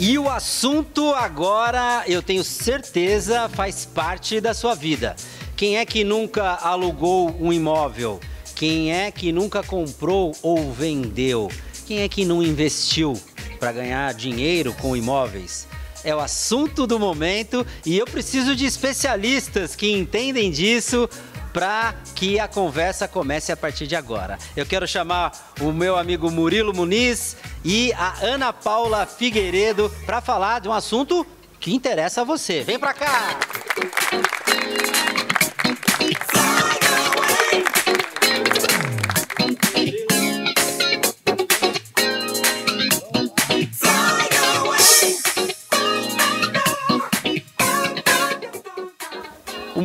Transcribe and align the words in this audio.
E 0.00 0.16
o 0.16 0.28
assunto 0.30 1.12
agora, 1.12 2.04
eu 2.06 2.22
tenho 2.22 2.44
certeza, 2.44 3.48
faz 3.48 3.84
parte 3.84 4.40
da 4.40 4.54
sua 4.54 4.76
vida. 4.76 5.16
Quem 5.56 5.76
é 5.76 5.84
que 5.84 6.04
nunca 6.04 6.54
alugou 6.54 7.34
um 7.40 7.52
imóvel? 7.52 8.20
Quem 8.54 8.92
é 8.92 9.10
que 9.10 9.32
nunca 9.32 9.60
comprou 9.60 10.32
ou 10.40 10.72
vendeu? 10.72 11.50
Quem 11.84 11.98
é 11.98 12.08
que 12.08 12.24
não 12.24 12.40
investiu 12.44 13.20
para 13.58 13.72
ganhar 13.72 14.14
dinheiro 14.14 14.72
com 14.74 14.96
imóveis? 14.96 15.66
É 16.04 16.14
o 16.14 16.20
assunto 16.20 16.86
do 16.86 16.96
momento 16.96 17.66
e 17.84 17.98
eu 17.98 18.06
preciso 18.06 18.54
de 18.54 18.66
especialistas 18.66 19.74
que 19.74 19.90
entendem 19.90 20.48
disso 20.52 21.10
para 21.58 21.92
que 22.14 22.38
a 22.38 22.46
conversa 22.46 23.08
comece 23.08 23.50
a 23.50 23.56
partir 23.56 23.88
de 23.88 23.96
agora. 23.96 24.38
Eu 24.56 24.64
quero 24.64 24.86
chamar 24.86 25.32
o 25.60 25.72
meu 25.72 25.96
amigo 25.96 26.30
Murilo 26.30 26.72
Muniz 26.72 27.36
e 27.64 27.92
a 27.94 28.14
Ana 28.22 28.52
Paula 28.52 29.04
Figueiredo 29.04 29.92
para 30.06 30.20
falar 30.20 30.60
de 30.60 30.68
um 30.68 30.72
assunto 30.72 31.26
que 31.58 31.74
interessa 31.74 32.20
a 32.20 32.24
você. 32.24 32.62
Vem 32.62 32.78
para 32.78 32.94
cá! 32.94 33.40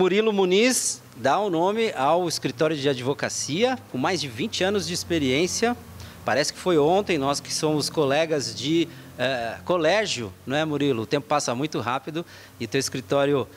Murilo 0.03 0.34
Muniz 0.34 1.02
dá 1.16 1.39
o 1.39 1.49
nome 1.49 1.93
ao 1.93 2.27
escritório 2.27 2.75
de 2.75 2.89
advocacia, 2.89 3.80
com 3.89 3.98
mais 3.98 4.20
de 4.20 4.27
20 4.27 4.62
anos 4.62 4.85
de 4.85 4.93
experiência. 4.93 5.77
Parece 6.26 6.52
que 6.52 6.59
foi 6.59 6.77
ontem, 6.77 7.17
nós 7.17 7.39
que 7.39 7.53
somos 7.53 7.89
colegas 7.89 8.53
de 8.53 8.85
uh, 9.17 9.63
colégio, 9.63 10.34
não 10.45 10.57
é, 10.57 10.66
Murilo? 10.66 11.03
O 11.03 11.05
tempo 11.05 11.26
passa 11.26 11.55
muito 11.55 11.79
rápido 11.79 12.26
e 12.59 12.67
teu 12.67 12.79
escritório 12.79 13.43
uh, 13.43 13.48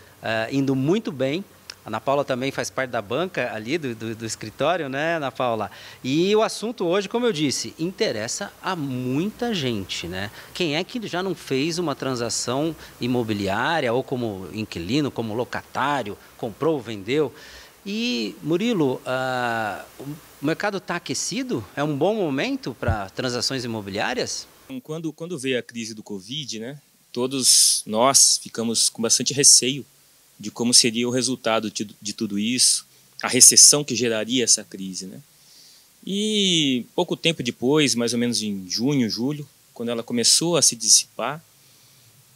indo 0.52 0.76
muito 0.76 1.10
bem. 1.10 1.44
A 1.86 1.88
Ana 1.88 2.00
Paula 2.00 2.24
também 2.24 2.50
faz 2.50 2.68
parte 2.68 2.90
da 2.90 3.00
banca 3.00 3.54
ali 3.54 3.78
do, 3.78 3.94
do, 3.94 4.16
do, 4.16 4.26
escritório, 4.26 4.88
né, 4.88 5.18
Ana 5.18 5.30
Paula? 5.30 5.70
E 6.02 6.34
o 6.34 6.42
assunto 6.42 6.84
hoje, 6.84 7.08
como 7.08 7.26
eu 7.26 7.32
disse, 7.32 7.72
interessa 7.78 8.52
a 8.60 8.74
muita 8.74 9.54
gente, 9.54 10.08
né? 10.08 10.32
Quem 10.52 10.74
é 10.74 10.82
que 10.82 11.06
já 11.06 11.22
não 11.22 11.32
fez 11.32 11.78
uma 11.78 11.94
transação 11.94 12.74
imobiliária 13.00 13.92
ou 13.92 14.02
como 14.02 14.48
inquilino, 14.52 15.12
como 15.12 15.32
locatário, 15.32 16.18
comprou, 16.36 16.80
vendeu? 16.80 17.32
E, 17.84 18.34
Murilo, 18.42 19.00
uh, 19.06 19.84
o 20.42 20.44
mercado 20.44 20.78
está 20.78 20.96
aquecido? 20.96 21.64
É 21.76 21.84
um 21.84 21.96
bom 21.96 22.16
momento 22.16 22.74
para 22.74 23.08
transações 23.10 23.64
imobiliárias? 23.64 24.48
Quando, 24.82 25.12
quando 25.12 25.38
veio 25.38 25.56
a 25.56 25.62
crise 25.62 25.94
do 25.94 26.02
Covid, 26.02 26.58
né, 26.58 26.80
todos 27.12 27.84
nós 27.86 28.40
ficamos 28.42 28.88
com 28.88 29.00
bastante 29.00 29.32
receio 29.32 29.86
de 30.38 30.50
como 30.50 30.74
seria 30.74 31.08
o 31.08 31.10
resultado 31.10 31.70
de, 31.70 31.88
de 32.00 32.12
tudo 32.12 32.38
isso, 32.38 32.86
a 33.22 33.28
recessão 33.28 33.82
que 33.82 33.94
geraria 33.94 34.44
essa 34.44 34.62
crise, 34.62 35.06
né? 35.06 35.20
E 36.06 36.84
pouco 36.94 37.16
tempo 37.16 37.42
depois, 37.42 37.94
mais 37.94 38.12
ou 38.12 38.18
menos 38.18 38.40
em 38.40 38.68
junho, 38.68 39.10
julho, 39.10 39.48
quando 39.74 39.88
ela 39.88 40.02
começou 40.02 40.56
a 40.56 40.62
se 40.62 40.76
dissipar, 40.76 41.44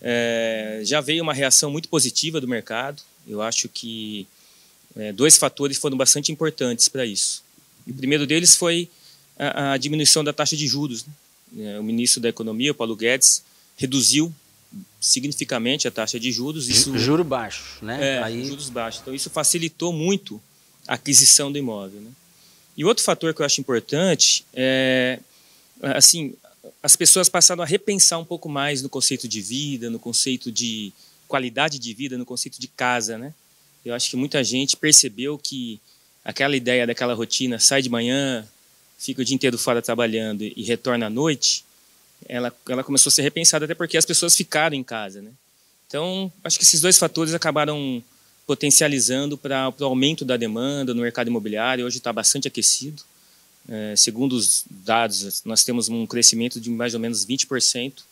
é, 0.00 0.80
já 0.84 1.00
veio 1.00 1.22
uma 1.22 1.34
reação 1.34 1.70
muito 1.70 1.88
positiva 1.88 2.40
do 2.40 2.48
mercado. 2.48 3.02
Eu 3.28 3.40
acho 3.40 3.68
que 3.68 4.26
é, 4.96 5.12
dois 5.12 5.36
fatores 5.36 5.78
foram 5.78 5.96
bastante 5.96 6.32
importantes 6.32 6.88
para 6.88 7.06
isso. 7.06 7.44
o 7.86 7.94
primeiro 7.94 8.26
deles 8.26 8.56
foi 8.56 8.88
a, 9.38 9.72
a 9.72 9.76
diminuição 9.76 10.24
da 10.24 10.32
taxa 10.32 10.56
de 10.56 10.66
juros. 10.66 11.04
Né? 11.04 11.12
É, 11.58 11.78
o 11.78 11.82
ministro 11.84 12.20
da 12.20 12.28
Economia, 12.28 12.74
Paulo 12.74 12.96
Guedes, 12.96 13.44
reduziu 13.76 14.34
significativamente 15.00 15.88
a 15.88 15.90
taxa 15.90 16.20
de 16.20 16.30
juros. 16.30 16.68
Isso, 16.68 16.96
Juro 16.98 17.24
baixo, 17.24 17.78
né? 17.82 18.16
É, 18.16 18.22
Aí... 18.22 18.44
juros 18.44 18.68
baixos. 18.68 19.00
Então, 19.00 19.14
isso 19.14 19.30
facilitou 19.30 19.92
muito 19.92 20.40
a 20.86 20.94
aquisição 20.94 21.50
do 21.50 21.58
imóvel. 21.58 22.00
Né? 22.00 22.10
E 22.76 22.84
outro 22.84 23.02
fator 23.02 23.34
que 23.34 23.42
eu 23.42 23.46
acho 23.46 23.60
importante 23.60 24.44
é, 24.52 25.18
assim, 25.82 26.34
as 26.82 26.96
pessoas 26.96 27.28
passaram 27.28 27.62
a 27.62 27.66
repensar 27.66 28.18
um 28.18 28.24
pouco 28.24 28.48
mais 28.48 28.82
no 28.82 28.88
conceito 28.88 29.26
de 29.26 29.40
vida, 29.40 29.90
no 29.90 29.98
conceito 29.98 30.50
de 30.52 30.92
qualidade 31.26 31.78
de 31.78 31.94
vida, 31.94 32.18
no 32.18 32.26
conceito 32.26 32.60
de 32.60 32.68
casa, 32.68 33.16
né? 33.16 33.32
Eu 33.84 33.94
acho 33.94 34.10
que 34.10 34.16
muita 34.16 34.44
gente 34.44 34.76
percebeu 34.76 35.38
que 35.38 35.80
aquela 36.24 36.56
ideia 36.56 36.86
daquela 36.86 37.14
rotina, 37.14 37.58
sai 37.58 37.80
de 37.80 37.88
manhã, 37.88 38.46
fica 38.98 39.22
o 39.22 39.24
dia 39.24 39.34
inteiro 39.34 39.56
fora 39.56 39.80
trabalhando 39.80 40.42
e 40.42 40.62
retorna 40.62 41.06
à 41.06 41.10
noite, 41.10 41.64
ela, 42.28 42.52
ela 42.68 42.84
começou 42.84 43.10
a 43.10 43.12
ser 43.12 43.22
repensada 43.22 43.64
até 43.64 43.74
porque 43.74 43.96
as 43.96 44.04
pessoas 44.04 44.36
ficaram 44.36 44.76
em 44.76 44.82
casa, 44.82 45.20
né? 45.22 45.30
Então, 45.86 46.32
acho 46.44 46.56
que 46.56 46.64
esses 46.64 46.80
dois 46.80 46.96
fatores 46.98 47.34
acabaram 47.34 48.02
potencializando 48.46 49.36
para 49.36 49.72
o 49.80 49.84
aumento 49.84 50.24
da 50.24 50.36
demanda 50.36 50.94
no 50.94 51.02
mercado 51.02 51.28
imobiliário. 51.28 51.84
Hoje 51.84 51.98
está 51.98 52.12
bastante 52.12 52.46
aquecido. 52.48 53.02
É, 53.68 53.94
segundo 53.96 54.34
os 54.34 54.64
dados, 54.68 55.42
nós 55.44 55.64
temos 55.64 55.88
um 55.88 56.06
crescimento 56.06 56.60
de 56.60 56.70
mais 56.70 56.94
ou 56.94 57.00
menos 57.00 57.26
20% 57.26 58.02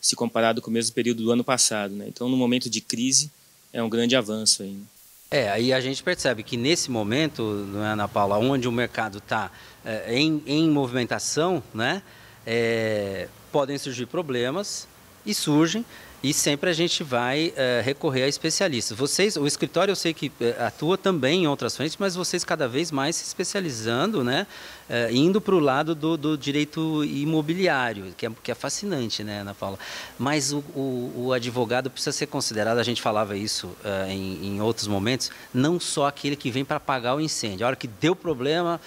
se 0.00 0.16
comparado 0.16 0.62
com 0.62 0.70
o 0.70 0.72
mesmo 0.72 0.94
período 0.94 1.22
do 1.22 1.30
ano 1.30 1.44
passado. 1.44 1.94
Né? 1.94 2.06
Então, 2.08 2.28
no 2.28 2.36
momento 2.36 2.70
de 2.70 2.80
crise, 2.80 3.30
é 3.72 3.82
um 3.82 3.88
grande 3.88 4.16
avanço 4.16 4.62
aí. 4.62 4.70
Né? 4.70 4.84
É, 5.30 5.50
aí 5.50 5.72
a 5.72 5.80
gente 5.80 6.02
percebe 6.02 6.42
que 6.42 6.56
nesse 6.56 6.90
momento, 6.90 7.42
não 7.42 7.84
é, 7.84 7.88
Ana 7.88 8.08
Paula, 8.08 8.38
onde 8.38 8.66
o 8.66 8.72
mercado 8.72 9.18
está 9.18 9.50
é, 9.84 10.18
em, 10.18 10.42
em 10.46 10.70
movimentação, 10.70 11.62
né? 11.74 12.02
É, 12.46 13.28
podem 13.50 13.78
surgir 13.78 14.06
problemas 14.06 14.86
e 15.24 15.34
surgem 15.34 15.84
e 16.20 16.34
sempre 16.34 16.68
a 16.68 16.72
gente 16.72 17.04
vai 17.04 17.52
é, 17.56 17.80
recorrer 17.84 18.24
a 18.24 18.28
especialistas. 18.28 18.96
Vocês, 18.96 19.36
o 19.36 19.46
escritório 19.46 19.92
eu 19.92 19.96
sei 19.96 20.12
que 20.12 20.32
é, 20.40 20.56
atua 20.64 20.98
também 20.98 21.44
em 21.44 21.46
outras 21.46 21.76
frentes, 21.76 21.96
mas 21.96 22.16
vocês 22.16 22.44
cada 22.44 22.66
vez 22.66 22.90
mais 22.90 23.14
se 23.16 23.24
especializando, 23.24 24.24
né, 24.24 24.46
é, 24.88 25.12
indo 25.12 25.40
para 25.40 25.54
o 25.54 25.60
lado 25.60 25.94
do, 25.94 26.16
do, 26.16 26.36
direito 26.36 27.04
imobiliário, 27.04 28.12
que 28.16 28.26
é, 28.26 28.30
que 28.42 28.50
é 28.50 28.54
fascinante, 28.54 29.22
né, 29.22 29.42
Ana 29.42 29.54
Paula. 29.54 29.78
Mas 30.18 30.52
o, 30.52 30.58
o, 30.74 31.12
o 31.26 31.32
advogado 31.32 31.88
precisa 31.88 32.10
ser 32.10 32.26
considerado, 32.26 32.78
a 32.78 32.82
gente 32.82 33.00
falava 33.00 33.36
isso 33.36 33.70
em, 34.08 34.46
em 34.46 34.60
outros 34.60 34.88
momentos, 34.88 35.30
não 35.54 35.78
só 35.78 36.08
aquele 36.08 36.34
que 36.34 36.50
vem 36.50 36.64
para 36.64 36.78
apagar 36.78 37.14
o 37.14 37.20
incêndio. 37.20 37.64
A 37.64 37.68
hora 37.68 37.76
que 37.76 37.86
deu 37.86 38.16
problema, 38.16 38.80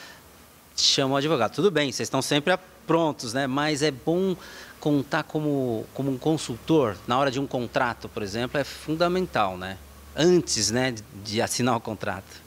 chama 0.76 1.16
o 1.16 1.18
advogado. 1.18 1.54
Tudo 1.54 1.72
bem, 1.72 1.92
vocês 1.92 2.08
estão 2.08 2.22
sempre 2.22 2.58
prontos, 2.86 3.34
né? 3.34 3.48
Mas 3.48 3.82
é 3.82 3.92
bom 3.92 4.36
contar 4.80 5.24
como, 5.24 5.86
como 5.94 6.12
um 6.12 6.18
consultor 6.18 6.98
na 7.08 7.18
hora 7.18 7.32
de 7.32 7.40
um 7.40 7.48
contrato, 7.48 8.09
por 8.09 8.24
exemplo, 8.24 8.59
é 8.59 8.64
fundamental, 8.64 9.58
né? 9.58 9.78
Antes, 10.16 10.72
né, 10.72 10.94
de 11.24 11.42
assinar 11.42 11.78
o 11.78 11.80
contrato. 11.80 12.42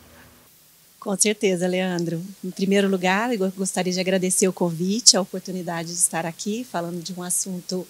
Com 1.01 1.17
certeza, 1.17 1.67
Leandro. 1.67 2.23
Em 2.43 2.51
primeiro 2.51 2.89
lugar, 2.89 3.33
eu 3.33 3.53
gostaria 3.53 3.93
de 3.93 4.01
agradecer 4.01 4.49
o 4.49 4.53
convite, 4.53 5.17
a 5.17 5.21
oportunidade 5.21 5.89
de 5.89 5.95
estar 5.95 6.27
aqui 6.27 6.67
falando 6.71 7.03
de 7.03 7.13
um 7.13 7.23
assunto 7.23 7.87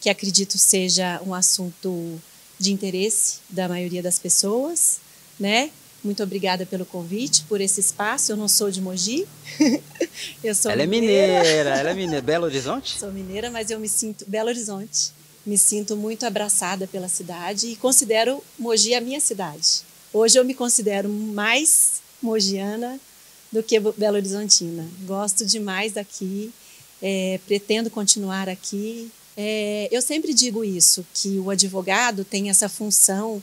que 0.00 0.08
acredito 0.08 0.56
seja 0.58 1.20
um 1.24 1.34
assunto 1.34 2.20
de 2.58 2.72
interesse 2.72 3.40
da 3.50 3.68
maioria 3.68 4.02
das 4.02 4.18
pessoas, 4.18 5.00
né? 5.38 5.70
Muito 6.02 6.22
obrigada 6.22 6.66
pelo 6.66 6.84
convite, 6.84 7.44
por 7.48 7.60
esse 7.60 7.80
espaço. 7.80 8.32
Eu 8.32 8.36
não 8.36 8.48
sou 8.48 8.70
de 8.70 8.80
Mogi. 8.80 9.26
eu 10.42 10.54
sou 10.54 10.70
ela 10.70 10.84
mineira. 10.84 11.32
é 11.32 11.42
mineira, 11.42 11.70
ela 11.70 11.90
é 11.90 11.94
mineira. 11.94 12.22
Belo 12.22 12.44
Horizonte? 12.44 12.98
Sou 12.98 13.12
mineira, 13.12 13.50
mas 13.50 13.70
eu 13.70 13.78
me 13.78 13.88
sinto 13.88 14.24
Belo 14.26 14.48
Horizonte. 14.48 15.12
Me 15.46 15.56
sinto 15.56 15.96
muito 15.96 16.24
abraçada 16.26 16.86
pela 16.86 17.08
cidade 17.08 17.68
e 17.68 17.76
considero 17.76 18.42
Mogi 18.58 18.94
a 18.94 19.00
minha 19.00 19.20
cidade. 19.20 19.82
Hoje 20.12 20.38
eu 20.38 20.44
me 20.44 20.54
considero 20.54 21.08
mais 21.08 22.02
mogiana 22.20 23.00
do 23.50 23.62
que 23.62 23.78
Belo 23.80 24.16
Horizontina. 24.16 24.86
Gosto 25.06 25.44
demais 25.44 25.92
daqui, 25.94 26.52
é, 27.00 27.40
pretendo 27.46 27.90
continuar 27.90 28.48
aqui. 28.48 29.10
É, 29.36 29.88
eu 29.90 30.02
sempre 30.02 30.34
digo 30.34 30.64
isso, 30.64 31.04
que 31.14 31.38
o 31.38 31.50
advogado 31.50 32.24
tem 32.24 32.50
essa 32.50 32.68
função 32.68 33.42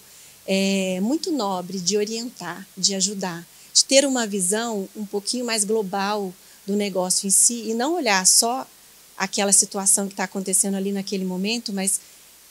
é, 0.51 0.99
muito 0.99 1.31
nobre 1.31 1.79
de 1.79 1.95
orientar, 1.95 2.67
de 2.75 2.95
ajudar, 2.95 3.47
de 3.71 3.85
ter 3.85 4.03
uma 4.03 4.25
visão 4.25 4.89
um 4.95 5.05
pouquinho 5.05 5.45
mais 5.45 5.63
global 5.63 6.33
do 6.65 6.75
negócio 6.75 7.27
em 7.27 7.29
si 7.29 7.69
e 7.69 7.75
não 7.75 7.93
olhar 7.93 8.25
só 8.25 8.67
aquela 9.15 9.53
situação 9.53 10.07
que 10.07 10.13
está 10.13 10.23
acontecendo 10.23 10.73
ali 10.73 10.91
naquele 10.91 11.23
momento, 11.23 11.71
mas 11.71 12.01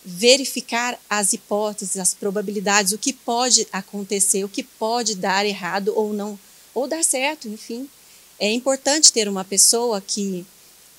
verificar 0.05 0.97
as 1.11 1.33
hipóteses, 1.33 1.97
as 1.97 2.15
probabilidades, 2.15 2.93
o 2.93 2.99
que 2.99 3.13
pode 3.13 3.67
acontecer, 3.73 4.45
o 4.45 4.49
que 4.49 4.63
pode 4.63 5.17
dar 5.17 5.45
errado 5.45 5.93
ou 5.97 6.13
não, 6.13 6.39
ou 6.73 6.87
dar 6.87 7.03
certo, 7.03 7.49
enfim. 7.49 7.89
É 8.39 8.49
importante 8.53 9.13
ter 9.13 9.29
uma 9.29 9.45
pessoa 9.45 10.01
que 10.01 10.47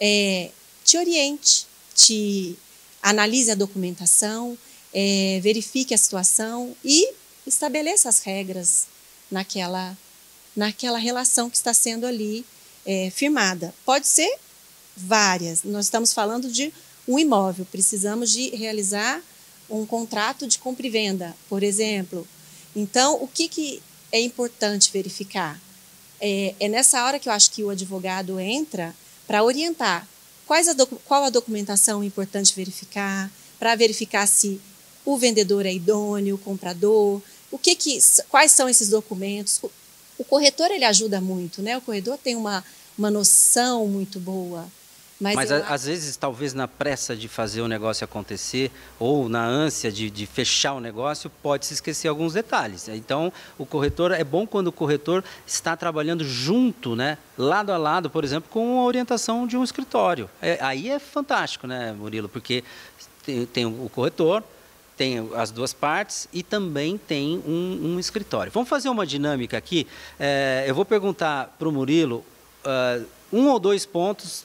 é, 0.01 0.51
te 0.84 0.98
oriente, 0.98 1.66
te 1.96 2.57
analise 3.01 3.51
a 3.51 3.56
documentação, 3.56 4.57
é, 4.94 5.39
verifique 5.41 5.94
a 5.94 5.97
situação 5.97 6.75
e 6.83 7.13
estabeleça 7.45 8.09
as 8.09 8.19
regras 8.19 8.88
naquela, 9.30 9.97
naquela 10.56 10.97
relação 10.97 11.50
que 11.50 11.57
está 11.57 11.74
sendo 11.74 12.06
ali 12.06 12.45
é, 12.86 13.09
firmada. 13.09 13.74
Pode 13.86 14.07
ser 14.07 14.31
várias. 14.95 15.63
Nós 15.63 15.86
estamos 15.86 16.13
falando 16.13 16.51
de 16.51 16.74
um 17.07 17.18
imóvel, 17.18 17.65
precisamos 17.71 18.31
de 18.31 18.50
realizar 18.56 19.21
um 19.69 19.86
contrato 19.86 20.47
de 20.47 20.57
compra 20.57 20.86
e 20.86 20.89
venda, 20.89 21.36
por 21.47 21.63
exemplo. 21.63 22.27
Então, 22.75 23.21
o 23.21 23.27
que, 23.27 23.47
que 23.47 23.81
é 24.12 24.19
importante 24.19 24.91
verificar? 24.91 25.59
É, 26.19 26.56
é 26.59 26.68
nessa 26.68 27.03
hora 27.06 27.19
que 27.19 27.30
eu 27.30 27.33
acho 27.33 27.51
que 27.51 27.63
o 27.63 27.69
advogado 27.69 28.39
entra 28.39 28.95
para 29.25 29.44
orientar 29.44 30.07
quais 30.45 30.68
a 30.68 30.75
qual 31.06 31.24
a 31.24 31.30
documentação 31.30 32.01
é 32.01 32.06
importante 32.06 32.56
verificar, 32.56 33.31
para 33.59 33.75
verificar 33.75 34.27
se 34.27 34.59
o 35.06 35.18
vendedor 35.18 35.66
é 35.66 35.74
idôneo, 35.74 36.36
o 36.36 36.40
comprador, 36.40 37.22
o 37.51 37.57
que 37.57 37.75
que, 37.75 38.00
quais 38.30 38.51
são 38.51 38.69
esses 38.69 38.90
documentos. 38.90 39.62
O, 40.18 40.24
corretor 40.24 40.69
ele 40.69 40.86
ajuda 40.86 41.22
muito, 41.22 41.62
né? 41.62 41.78
O 41.78 41.81
corretor 41.81 42.18
tem 42.18 42.36
uma, 42.36 42.63
uma 42.98 43.10
noção 43.10 43.88
muito 43.88 44.19
boa 44.19 44.68
mas, 45.19 45.36
Mas 45.36 45.51
às 45.51 45.84
vezes, 45.84 46.16
talvez 46.16 46.54
na 46.54 46.66
pressa 46.66 47.13
de 47.13 47.28
fazer 47.28 47.60
o 47.62 47.68
negócio 47.68 48.06
acontecer 48.06 48.72
ou 48.98 49.28
na 49.28 49.46
ânsia 49.46 49.92
de, 49.92 50.10
de 50.10 50.25
fechar 50.25 50.74
o 50.74 50.80
negócio, 50.80 51.30
pode 51.44 51.66
se 51.66 51.74
esquecer 51.74 52.07
alguns 52.07 52.31
detalhes. 52.31 52.88
Então, 52.88 53.31
o 53.57 53.66
corretor 53.66 54.13
é 54.13 54.24
bom 54.24 54.48
quando 54.48 54.68
o 54.68 54.72
corretor 54.72 55.22
está 55.46 55.75
trabalhando 55.75 56.24
junto, 56.24 56.96
né, 56.96 57.18
lado 57.38 57.74
a 57.74 57.78
lado, 57.78 58.10
por 58.10 58.24
exemplo, 58.24 58.50
com 58.50 58.80
a 58.80 58.86
orientação 58.86 59.46
de 59.46 59.57
um 59.57 59.63
escritório. 59.63 60.30
É, 60.42 60.57
aí 60.62 60.90
é 60.90 61.00
fantástico, 61.00 61.68
né, 61.68 61.92
Murilo? 61.92 62.30
Porque 62.30 62.63
tem, 63.25 63.46
tem 63.46 63.66
o 63.66 63.92
corretor, 63.94 64.42
tem 65.00 65.30
as 65.34 65.50
duas 65.50 65.72
partes 65.72 66.28
e 66.34 66.44
também 66.44 66.98
tem 66.98 67.42
um, 67.48 67.94
um 67.94 68.00
escritório. 68.01 68.51
Vamos 68.51 68.68
fazer 68.68 68.90
uma 68.90 69.07
dinâmica 69.07 69.57
aqui. 69.57 69.88
É, 70.19 70.66
eu 70.68 70.75
vou 70.75 70.84
perguntar 70.84 71.56
para 71.57 71.69
o 71.69 71.72
Murilo 71.72 72.18
uh, 72.66 73.06
um 73.31 73.48
ou 73.48 73.57
dois 73.60 73.86
pontos 73.86 74.44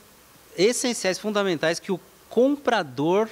essenciais, 0.56 1.19
fundamentais 1.19 1.81
que 1.81 1.91
o 1.91 1.99
comprador 2.31 3.29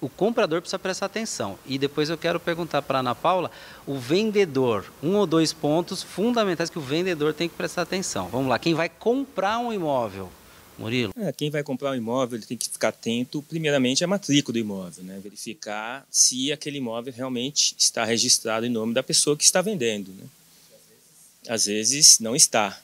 o 0.00 0.08
comprador 0.08 0.60
precisa 0.60 0.78
prestar 0.78 1.06
atenção. 1.06 1.58
E 1.66 1.76
depois 1.76 2.08
eu 2.08 2.16
quero 2.16 2.38
perguntar 2.38 2.82
para 2.82 2.98
a 2.98 3.00
Ana 3.00 3.16
Paula, 3.16 3.50
o 3.84 3.96
vendedor, 3.98 4.84
um 5.02 5.16
ou 5.16 5.26
dois 5.26 5.52
pontos 5.52 6.04
fundamentais 6.04 6.70
que 6.70 6.78
o 6.78 6.82
vendedor 6.82 7.34
tem 7.34 7.48
que 7.48 7.56
prestar 7.56 7.82
atenção. 7.82 8.28
Vamos 8.28 8.48
lá, 8.48 8.60
quem 8.60 8.74
vai 8.74 8.88
comprar 8.88 9.58
um 9.58 9.72
imóvel? 9.72 10.30
Murilo? 10.78 11.12
É, 11.16 11.32
quem 11.32 11.50
vai 11.50 11.62
comprar 11.62 11.90
um 11.90 11.94
imóvel 11.94 12.40
tem 12.40 12.56
que 12.56 12.68
ficar 12.68 12.88
atento, 12.88 13.42
primeiramente, 13.42 14.04
à 14.04 14.06
matrícula 14.06 14.52
do 14.52 14.58
imóvel, 14.58 15.04
né? 15.04 15.20
verificar 15.22 16.06
se 16.10 16.52
aquele 16.52 16.78
imóvel 16.78 17.12
realmente 17.12 17.74
está 17.76 18.04
registrado 18.04 18.64
em 18.64 18.70
nome 18.70 18.94
da 18.94 19.02
pessoa 19.02 19.36
que 19.36 19.44
está 19.44 19.60
vendendo. 19.60 20.12
Né? 20.12 20.24
Às 21.48 21.66
vezes 21.66 22.20
não 22.20 22.36
está 22.36 22.80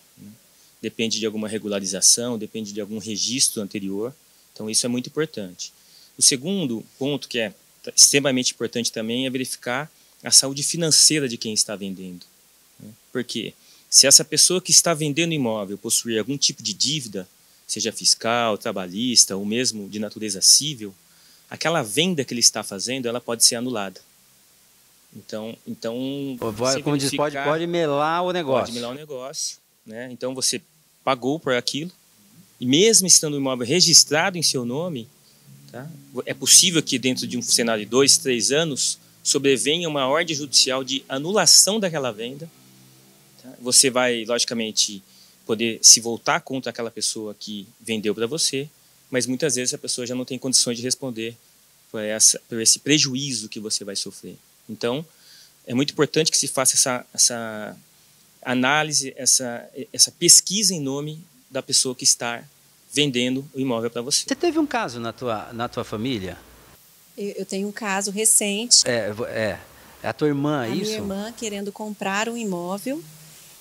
depende 0.85 1.19
de 1.19 1.25
alguma 1.25 1.49
regularização, 1.49 2.39
depende 2.39 2.71
de 2.71 2.81
algum 2.81 2.99
registro 2.99 3.63
anterior. 3.63 4.15
Então, 4.53 4.69
isso 4.69 4.85
é 4.85 4.89
muito 4.89 5.09
importante. 5.09 5.73
O 6.19 6.23
segundo 6.23 6.85
ponto, 6.99 7.27
que 7.27 7.39
é 7.39 7.55
extremamente 7.97 8.53
importante 8.53 8.93
também, 8.93 9.27
é 9.27 9.31
verificar 9.31 9.91
a 10.23 10.31
saúde 10.31 10.63
financeira 10.63 11.27
de 11.27 11.39
quem 11.39 11.55
está 11.55 11.75
vendendo. 11.75 12.27
Né? 12.79 12.91
Porque 13.11 13.55
se 13.89 14.07
essa 14.07 14.25
pessoa 14.25 14.61
que 14.61 14.71
está 14.71 14.93
vendendo 14.93 15.33
imóvel 15.33 15.79
possuir 15.79 16.19
algum 16.19 16.37
tipo 16.37 16.63
de 16.63 16.75
dívida, 16.75 17.27
seja 17.75 17.93
fiscal, 17.93 18.57
trabalhista 18.57 19.37
ou 19.37 19.45
mesmo 19.45 19.89
de 19.89 19.99
natureza 19.99 20.41
civil, 20.41 20.95
aquela 21.51 21.83
venda 21.83 22.25
que 22.25 22.33
ele 22.33 22.41
está 22.41 22.63
fazendo, 22.63 23.07
ela 23.07 23.21
pode 23.21 23.45
ser 23.45 23.57
anulada. 23.57 24.01
Então, 25.15 25.57
então 25.67 25.95
como 26.83 26.99
diz, 26.99 27.15
pode, 27.15 27.37
pode 27.37 27.67
melar 27.67 28.23
o 28.23 28.33
negócio. 28.33 28.67
Pode 28.67 28.73
melar 28.73 28.91
o 28.93 28.95
negócio. 28.95 29.59
Né? 29.87 30.09
Então, 30.11 30.35
você 30.35 30.61
pagou 31.05 31.39
por 31.39 31.55
aquilo, 31.55 31.91
e 32.61 32.67
mesmo 32.67 33.07
estando 33.07 33.35
o 33.35 33.37
imóvel 33.37 33.67
registrado 33.67 34.39
em 34.39 34.43
seu 34.43 34.65
nome, 34.65 35.09
tá, 35.71 35.89
é 36.25 36.35
possível 36.35 36.83
que 36.83 36.99
dentro 36.99 37.27
de 37.27 37.37
um 37.37 37.43
cenário 37.43 37.85
de 37.85 37.91
dois, 37.91 38.17
três 38.17 38.51
anos, 38.51 38.99
sobrevenha 39.23 39.89
uma 39.89 40.07
ordem 40.07 40.35
judicial 40.35 40.83
de 40.83 41.05
anulação 41.09 41.79
daquela 41.79 42.13
venda. 42.13 42.49
Tá? 43.43 43.53
Você 43.61 43.91
vai, 43.91 44.25
logicamente, 44.25 45.03
poder 45.47 45.79
se 45.83 46.01
voltar 46.01 46.41
contra 46.41 46.71
aquela 46.71 46.91
pessoa 46.91 47.35
que 47.39 47.67
vendeu 47.81 48.15
para 48.15 48.27
você, 48.27 48.69
mas 49.11 49.27
muitas 49.27 49.57
vezes 49.57 49.75
a 49.75 49.79
pessoa 49.79 50.07
já 50.07 50.15
não 50.15 50.25
tem 50.25 50.39
condições 50.39 50.77
de 50.77 50.83
responder 50.83 51.37
por, 51.91 52.01
essa, 52.03 52.41
por 52.49 52.61
esse 52.61 52.79
prejuízo 52.79 53.49
que 53.49 53.61
você 53.61 53.85
vai 53.85 53.95
sofrer. 53.95 54.37
Então, 54.69 55.05
é 55.67 55.75
muito 55.75 55.93
importante 55.93 56.31
que 56.31 56.37
se 56.37 56.49
faça 56.49 56.75
essa, 56.75 57.07
essa 57.13 57.77
análise, 58.43 59.13
essa, 59.17 59.69
essa 59.93 60.11
pesquisa 60.11 60.75
em 60.75 60.81
nome 60.81 61.25
da 61.51 61.63
pessoa 61.63 61.95
que 61.95 62.05
está 62.05 62.45
vendendo 62.93 63.49
o 63.55 63.61
imóvel 63.61 63.91
para 63.91 64.03
você. 64.03 64.25
Você 64.27 64.35
teve 64.35 64.59
um 64.59 64.67
caso 64.67 65.01
na 65.01 65.13
tua, 65.13 65.53
na 65.53 65.69
tua 65.69 65.85
família? 65.85 66.39
Eu 67.17 67.45
tenho 67.45 67.69
um 67.69 67.73
caso 67.73 68.11
recente. 68.11 68.83
É, 68.87 69.13
é, 69.29 69.59
é 70.03 70.09
a 70.09 70.13
tua 70.13 70.29
irmã, 70.29 70.63
a 70.63 70.69
isso? 70.69 70.85
Minha 70.85 70.97
irmã 70.97 71.33
querendo 71.33 71.73
comprar 71.73 72.29
um 72.29 72.37
imóvel 72.37 73.03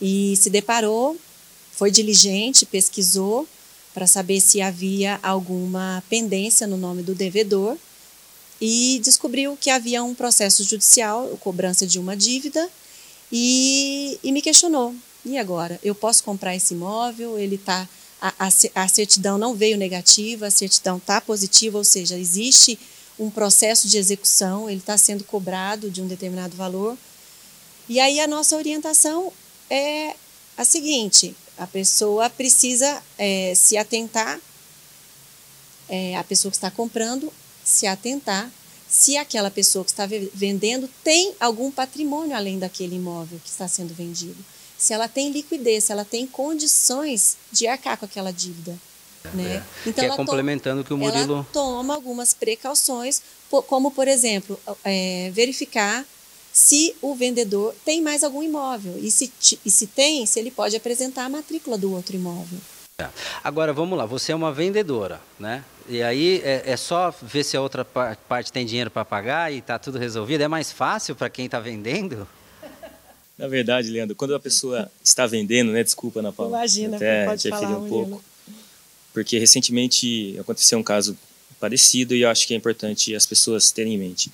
e 0.02 0.36
se 0.38 0.50
deparou, 0.50 1.18
foi 1.84 1.92
diligente, 1.92 2.66
pesquisou 2.66 3.46
para 3.94 4.08
saber 4.08 4.40
se 4.40 4.62
havia 4.62 5.20
alguma 5.22 6.02
pendência 6.10 6.66
no 6.66 6.78
nome 6.78 7.04
do 7.04 7.14
devedor 7.14 7.76
e 8.62 9.02
descobriu 9.04 9.58
que 9.60 9.70
havia 9.70 10.02
um 10.02 10.16
processo 10.16 10.64
judicial, 10.64 11.38
cobrança 11.42 11.86
de 11.86 12.00
uma 12.00 12.16
dívida 12.16 12.70
e, 13.30 14.18
e 14.24 14.32
me 14.32 14.42
questionou. 14.42 14.96
E 15.26 15.38
agora? 15.38 15.78
Eu 15.84 15.94
posso 15.94 16.24
comprar 16.24 16.56
esse 16.56 16.74
imóvel? 16.74 17.38
Ele 17.38 17.56
está 17.56 17.86
a, 18.22 18.34
a, 18.76 18.88
certidão 18.88 19.38
não 19.38 19.54
veio 19.54 19.78
negativa, 19.78 20.48
a 20.48 20.52
certidão 20.52 20.96
está 20.96 21.20
positiva, 21.20 21.78
ou 21.78 21.84
seja, 21.84 22.18
existe 22.18 22.80
um 23.20 23.30
processo 23.30 23.90
de 23.90 23.98
execução, 23.98 24.70
ele 24.70 24.80
está 24.80 24.98
sendo 24.98 25.26
cobrado 25.26 25.92
de 25.92 26.02
um 26.02 26.08
determinado 26.08 26.56
valor. 26.56 26.98
E 27.90 28.00
aí 28.00 28.22
a 28.22 28.28
nossa 28.28 28.56
orientação 28.56 29.34
é 29.70 30.16
a 30.58 30.64
seguinte: 30.64 31.36
a 31.58 31.68
pessoa 31.68 32.30
precisa 32.30 33.02
é, 33.18 33.54
se 33.56 33.78
atentar, 33.78 34.40
é, 35.90 36.16
a 36.16 36.24
pessoa 36.24 36.52
que 36.52 36.58
está 36.58 36.72
comprando, 36.72 37.32
se 37.64 37.88
atentar 37.88 38.50
se 38.94 39.18
aquela 39.18 39.50
pessoa 39.50 39.84
que 39.84 39.90
está 39.90 40.08
vendendo 40.36 40.88
tem 41.04 41.34
algum 41.40 41.72
patrimônio 41.72 42.36
além 42.36 42.60
daquele 42.60 42.96
imóvel 42.96 43.40
que 43.44 43.50
está 43.50 43.68
sendo 43.68 43.92
vendido. 43.92 44.38
Se 44.78 44.94
ela 44.94 45.08
tem 45.08 45.32
liquidez, 45.32 45.86
se 45.86 45.92
ela 45.92 46.06
tem 46.06 46.28
condições 46.28 47.38
de 47.52 47.66
arcar 47.66 47.98
com 47.98 48.06
aquela 48.06 48.32
dívida. 48.32 48.78
Né? 49.34 49.56
É. 49.56 49.90
Então, 49.90 50.06
que 50.06 50.12
é 50.12 50.16
complementando 50.16 50.84
que 50.84 50.94
o 50.94 50.98
Murilo... 50.98 51.34
Ela 51.34 51.48
toma 51.52 51.96
algumas 51.96 52.36
precauções, 52.36 53.22
como, 53.68 53.90
por 53.90 54.08
exemplo, 54.08 54.60
é, 54.84 55.32
verificar 55.34 56.06
se 56.54 56.96
o 57.02 57.16
vendedor 57.16 57.74
tem 57.84 58.00
mais 58.00 58.24
algum 58.24 58.44
imóvel. 58.44 58.96
E 59.02 59.10
se, 59.10 59.34
e 59.66 59.72
se 59.72 59.88
tem, 59.88 60.24
se 60.28 60.40
ele 60.40 60.52
pode 60.52 60.76
apresentar 60.76 61.26
a 61.26 61.30
matrícula 61.30 61.80
do 61.80 61.92
outro 61.92 62.16
imóvel. 62.16 62.60
É. 63.00 63.10
Agora, 63.44 63.74
vamos 63.74 63.98
lá, 63.98 64.06
você 64.06 64.32
é 64.32 64.36
uma 64.36 64.54
vendedora, 64.54 65.20
né? 65.40 65.66
E 65.90 66.04
aí 66.04 66.42
é, 66.44 66.62
é 66.68 66.78
só 66.78 67.14
ver 67.24 67.44
se 67.44 67.58
a 67.58 67.62
outra 67.62 67.84
parte 67.84 68.52
tem 68.52 68.68
dinheiro 68.68 68.92
para 68.92 69.04
pagar 69.04 69.52
e 69.52 69.58
está 69.58 69.80
tudo 69.80 69.98
resolvido. 69.98 70.42
É 70.42 70.48
mais 70.48 70.72
fácil 70.72 71.16
para 71.16 71.28
quem 71.28 71.46
está 71.46 71.60
vendendo? 71.60 72.28
Na 73.36 73.48
verdade, 73.48 73.90
Leandro, 73.90 74.16
quando 74.16 74.36
a 74.36 74.40
pessoa 74.40 74.90
está 75.04 75.26
vendendo, 75.26 75.72
né? 75.72 75.84
Desculpa, 75.84 76.20
Ana 76.20 76.32
Paula. 76.32 76.56
Imagina, 76.56 76.98
até 76.98 77.26
pode 77.26 77.50
falar, 77.50 77.78
um 77.80 77.90
pouco. 77.90 78.24
Porque 79.12 79.40
recentemente 79.40 80.38
aconteceu 80.40 80.78
um 80.78 80.84
caso 80.84 81.18
parecido 81.60 82.14
e 82.14 82.22
eu 82.22 82.30
acho 82.30 82.46
que 82.46 82.54
é 82.54 82.58
importante 82.58 83.16
as 83.16 83.26
pessoas 83.26 83.72
terem 83.72 83.96
em 83.96 83.98
mente. 83.98 84.32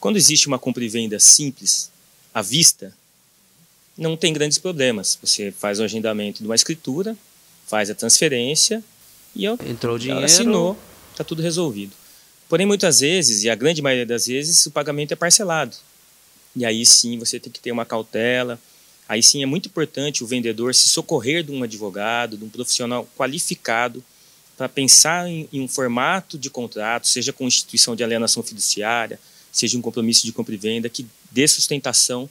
Quando 0.00 0.16
existe 0.16 0.46
uma 0.46 0.58
compra 0.58 0.84
e 0.84 0.88
venda 0.88 1.18
simples, 1.18 1.90
à 2.32 2.40
vista, 2.40 2.94
não 3.96 4.16
tem 4.16 4.32
grandes 4.32 4.58
problemas. 4.58 5.18
Você 5.20 5.50
faz 5.50 5.80
o 5.80 5.82
agendamento 5.82 6.40
de 6.40 6.48
uma 6.48 6.54
escritura, 6.54 7.16
faz 7.66 7.90
a 7.90 7.94
transferência 7.94 8.82
e 9.34 9.44
eu, 9.44 9.58
entrou 9.66 9.96
o 9.96 9.98
dinheiro, 9.98 10.24
assinou, 10.24 10.78
está 11.10 11.24
tudo 11.24 11.42
resolvido. 11.42 11.92
Porém, 12.48 12.66
muitas 12.66 13.00
vezes, 13.00 13.42
e 13.42 13.50
a 13.50 13.54
grande 13.54 13.82
maioria 13.82 14.06
das 14.06 14.26
vezes, 14.26 14.64
o 14.66 14.70
pagamento 14.70 15.12
é 15.12 15.16
parcelado. 15.16 15.76
E 16.56 16.64
aí 16.64 16.84
sim 16.86 17.18
você 17.18 17.38
tem 17.38 17.52
que 17.52 17.60
ter 17.60 17.70
uma 17.70 17.84
cautela. 17.84 18.58
Aí 19.08 19.22
sim 19.22 19.42
é 19.42 19.46
muito 19.46 19.66
importante 19.66 20.24
o 20.24 20.26
vendedor 20.26 20.74
se 20.74 20.88
socorrer 20.88 21.42
de 21.42 21.52
um 21.52 21.62
advogado, 21.62 22.36
de 22.36 22.44
um 22.44 22.48
profissional 22.48 23.08
qualificado, 23.16 24.02
para 24.56 24.68
pensar 24.68 25.28
em, 25.28 25.48
em, 25.52 25.60
um 25.60 25.68
formato 25.68 26.36
de 26.36 26.50
contrato, 26.50 27.06
seja 27.06 27.32
com 27.32 27.46
instituição 27.46 27.94
de 27.94 28.02
alienação 28.02 28.42
fiduciária, 28.42 29.20
seja 29.58 29.76
um 29.76 29.82
compromisso 29.82 30.24
de 30.24 30.32
compra 30.32 30.54
e 30.54 30.58
venda, 30.58 30.88
que 30.88 31.06
dê 31.30 31.46
sustentação 31.48 32.28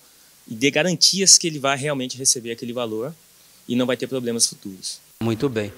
e 0.47 0.55
dê 0.55 0.71
garantias 0.71 1.37
que 1.37 1.47
ele 1.47 1.59
vai 1.59 1.77
realmente 1.77 2.17
receber 2.17 2.51
aquele 2.51 2.73
valor 2.73 3.13
e 3.67 3.75
não 3.75 3.85
vai 3.85 3.97
ter 3.97 4.07
problemas 4.07 4.47
futuros. 4.47 4.99
Muito 5.21 5.49
bem. 5.49 5.73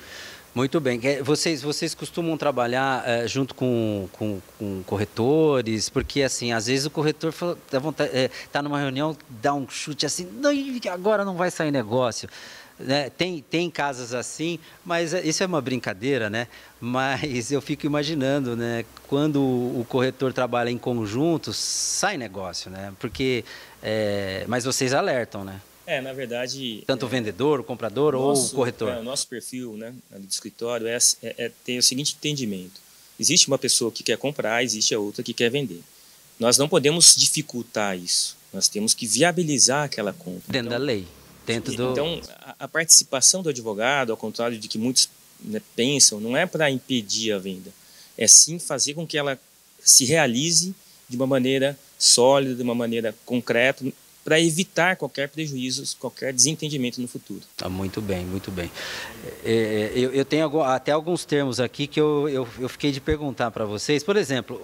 Muito 0.53 0.79
bem. 0.79 0.99
Vocês, 1.23 1.61
vocês 1.61 1.93
costumam 1.93 2.35
trabalhar 2.37 3.07
é, 3.07 3.27
junto 3.27 3.53
com, 3.53 4.09
com, 4.11 4.41
com, 4.57 4.83
corretores? 4.83 5.89
Porque, 5.89 6.23
assim, 6.23 6.51
às 6.51 6.65
vezes 6.65 6.85
o 6.85 6.89
corretor 6.89 7.29
está 7.31 8.03
é, 8.05 8.29
tá 8.51 8.61
numa 8.61 8.79
reunião, 8.79 9.15
dá 9.29 9.53
um 9.53 9.69
chute 9.69 10.05
assim, 10.05 10.27
não, 10.39 10.51
agora 10.91 11.23
não 11.23 11.35
vai 11.35 11.51
sair 11.51 11.71
negócio. 11.71 12.27
Né? 12.79 13.09
tem, 13.09 13.41
tem 13.41 13.69
casas 13.69 14.13
assim, 14.13 14.59
mas 14.85 15.13
é, 15.13 15.25
isso 15.25 15.43
é 15.43 15.45
uma 15.45 15.61
brincadeira, 15.61 16.29
né? 16.29 16.47
Mas 16.79 17.51
eu 17.51 17.61
fico 17.61 17.85
imaginando, 17.85 18.55
né? 18.55 18.85
Quando 19.07 19.41
o 19.41 19.85
corretor 19.89 20.31
trabalha 20.31 20.69
em 20.69 20.77
conjunto, 20.77 21.51
sai 21.53 22.17
negócio, 22.17 22.71
né? 22.71 22.93
Porque, 22.99 23.43
é, 23.83 24.45
mas 24.47 24.63
vocês 24.65 24.93
alertam, 24.93 25.43
né? 25.43 25.61
É, 25.85 25.99
na 25.99 26.13
verdade. 26.13 26.83
Tanto 26.85 27.07
o 27.07 27.09
vendedor, 27.09 27.59
o 27.59 27.63
comprador 27.63 28.13
nosso, 28.13 28.41
ou 28.41 28.47
o 28.47 28.55
corretor? 28.57 28.89
É, 28.89 28.99
o 28.99 29.03
nosso 29.03 29.27
perfil 29.27 29.73
né, 29.73 29.93
do 30.11 30.29
escritório 30.29 30.87
é, 30.87 30.95
é, 31.23 31.45
é 31.45 31.51
ter 31.65 31.79
o 31.79 31.83
seguinte 31.83 32.15
entendimento: 32.15 32.79
existe 33.19 33.47
uma 33.47 33.57
pessoa 33.57 33.91
que 33.91 34.03
quer 34.03 34.17
comprar, 34.17 34.63
existe 34.63 34.93
a 34.93 34.99
outra 34.99 35.23
que 35.23 35.33
quer 35.33 35.49
vender. 35.49 35.81
Nós 36.39 36.57
não 36.57 36.69
podemos 36.69 37.15
dificultar 37.15 37.97
isso. 37.97 38.37
Nós 38.53 38.67
temos 38.67 38.93
que 38.93 39.05
viabilizar 39.05 39.85
aquela 39.85 40.13
compra. 40.13 40.43
Dentro 40.47 40.67
então, 40.67 40.69
da 40.69 40.77
lei. 40.77 41.07
Dentro 41.53 41.75
do... 41.75 41.91
Então, 41.91 42.21
a, 42.41 42.55
a, 42.59 42.67
participação 42.67 43.41
do 43.41 43.49
advogado, 43.49 44.11
ao 44.11 44.17
contrário 44.17 44.57
de 44.57 44.67
que 44.67 44.77
muitos 44.77 45.09
né, 45.41 45.61
pensam, 45.75 46.19
não 46.19 46.37
é 46.37 46.45
para 46.45 46.69
impedir 46.69 47.31
a 47.31 47.39
venda. 47.39 47.71
É 48.17 48.27
sim 48.27 48.59
fazer 48.59 48.93
com 48.93 49.07
que 49.07 49.17
ela 49.17 49.39
se 49.83 50.05
realize 50.05 50.75
de 51.07 51.15
uma 51.15 51.25
maneira 51.25 51.77
sólida, 51.97 52.55
de 52.55 52.61
uma 52.61 52.75
maneira 52.75 53.15
concreta, 53.25 53.83
para 54.23 54.39
evitar 54.39 54.95
qualquer 54.95 55.27
prejuízo, 55.29 55.97
qualquer 55.97 56.31
desentendimento 56.31 57.01
no 57.01 57.07
futuro. 57.07 57.41
Ah, 57.59 57.69
muito 57.69 57.99
bem, 57.99 58.23
muito 58.25 58.51
bem. 58.51 58.69
É, 59.43 59.51
é 59.51 59.91
eu, 59.95 60.13
eu, 60.13 60.23
tenho 60.23 60.61
até 60.61 60.91
alguns 60.91 61.25
termos 61.25 61.59
aqui 61.59 61.87
que 61.87 61.99
eu, 61.99 62.29
eu, 62.29 62.47
eu 62.59 62.69
fiquei 62.69 62.91
de 62.91 63.01
perguntar 63.01 63.49
para 63.49 63.65
vocês. 63.65 64.03
Por 64.03 64.15
exemplo, 64.15 64.61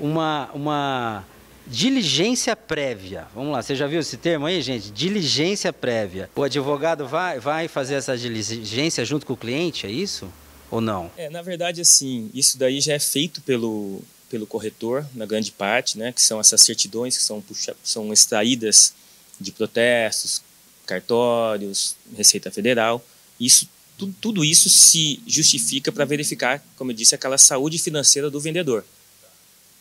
uma, 0.00 0.50
uma 0.52 1.24
diligência 1.66 2.54
prévia. 2.56 3.26
Vamos 3.34 3.52
lá, 3.52 3.62
você 3.62 3.74
já 3.74 3.86
viu 3.86 4.00
esse 4.00 4.16
termo 4.16 4.46
aí, 4.46 4.60
gente? 4.62 4.90
Diligência 4.90 5.72
prévia. 5.72 6.30
O 6.34 6.42
advogado 6.42 7.06
vai, 7.06 7.38
vai 7.38 7.68
fazer 7.68 7.94
essa 7.94 8.16
diligência 8.16 9.04
junto 9.04 9.26
com 9.26 9.32
o 9.32 9.36
cliente, 9.36 9.86
é 9.86 9.90
isso? 9.90 10.30
Ou 10.70 10.80
não? 10.80 11.10
É, 11.16 11.28
na 11.28 11.42
verdade, 11.42 11.80
assim, 11.80 12.30
isso 12.32 12.58
daí 12.58 12.80
já 12.80 12.94
é 12.94 12.98
feito 12.98 13.40
pelo, 13.42 14.02
pelo 14.30 14.46
corretor, 14.46 15.06
na 15.14 15.26
grande 15.26 15.52
parte, 15.52 15.98
né, 15.98 16.12
que 16.12 16.22
são 16.22 16.40
essas 16.40 16.62
certidões 16.62 17.16
que 17.16 17.22
são, 17.22 17.40
puxa, 17.40 17.76
são 17.84 18.12
extraídas 18.12 18.94
de 19.38 19.52
protestos, 19.52 20.42
cartórios, 20.86 21.96
Receita 22.16 22.50
Federal. 22.50 23.04
Isso, 23.38 23.68
tudo, 23.98 24.14
tudo 24.20 24.44
isso 24.44 24.70
se 24.70 25.22
justifica 25.26 25.92
para 25.92 26.04
verificar, 26.04 26.64
como 26.76 26.90
eu 26.90 26.94
disse, 26.94 27.14
aquela 27.14 27.38
saúde 27.38 27.78
financeira 27.78 28.30
do 28.30 28.40
vendedor. 28.40 28.84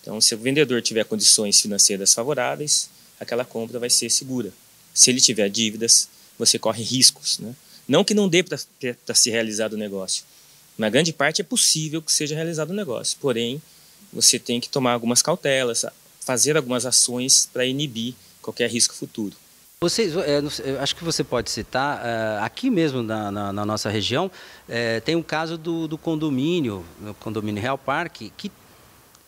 Então, 0.02 0.20
se 0.20 0.34
o 0.34 0.38
vendedor 0.38 0.82
tiver 0.82 1.06
condições 1.06 1.62
financeiras 1.62 2.14
favoráveis, 2.14 2.90
aquela 3.20 3.46
compra 3.46 3.80
vai 3.80 3.90
ser 3.90 4.10
segura. 4.10 4.52
Se 4.94 5.10
ele 5.10 5.22
tiver 5.22 5.50
dívidas, 5.50 6.10
você 6.38 6.58
corre 6.58 6.84
riscos. 6.84 7.40
Né? 7.40 7.54
Não 7.88 8.04
que 8.04 8.14
não 8.14 8.28
dê 8.28 8.44
para 8.44 9.16
se 9.16 9.30
realizar 9.30 9.72
o 9.74 9.78
negócio. 9.78 10.24
Na 10.78 10.90
grande 10.90 11.14
parte 11.14 11.42
é 11.42 11.44
possível 11.44 12.02
que 12.02 12.12
seja 12.12 12.34
realizado 12.34 12.72
o 12.72 12.74
negócio, 12.74 13.18
porém, 13.22 13.62
você 14.12 14.40
tem 14.40 14.60
que 14.60 14.68
tomar 14.68 14.94
algumas 14.94 15.22
cautelas, 15.22 15.86
fazer 16.20 16.58
algumas 16.58 16.86
ações 16.86 17.48
para 17.52 17.66
inibir 17.66 18.16
qualquer 18.42 18.70
risco 18.70 18.96
futuro. 18.96 19.36
Vocês, 19.84 20.14
é, 20.16 20.42
acho 20.80 20.96
que 20.96 21.04
você 21.04 21.24
pode 21.24 21.50
citar, 21.50 22.06
é, 22.06 22.44
aqui 22.44 22.70
mesmo 22.70 23.02
na, 23.02 23.32
na, 23.32 23.54
na 23.54 23.66
nossa 23.66 23.90
região, 23.90 24.30
é, 24.70 25.00
tem 25.00 25.16
um 25.16 25.24
caso 25.24 25.58
do, 25.58 25.88
do 25.88 25.98
condomínio, 25.98 26.86
o 27.02 27.14
condomínio 27.16 27.62
Real 27.62 27.78
Parque, 27.78 28.32
que 28.38 28.52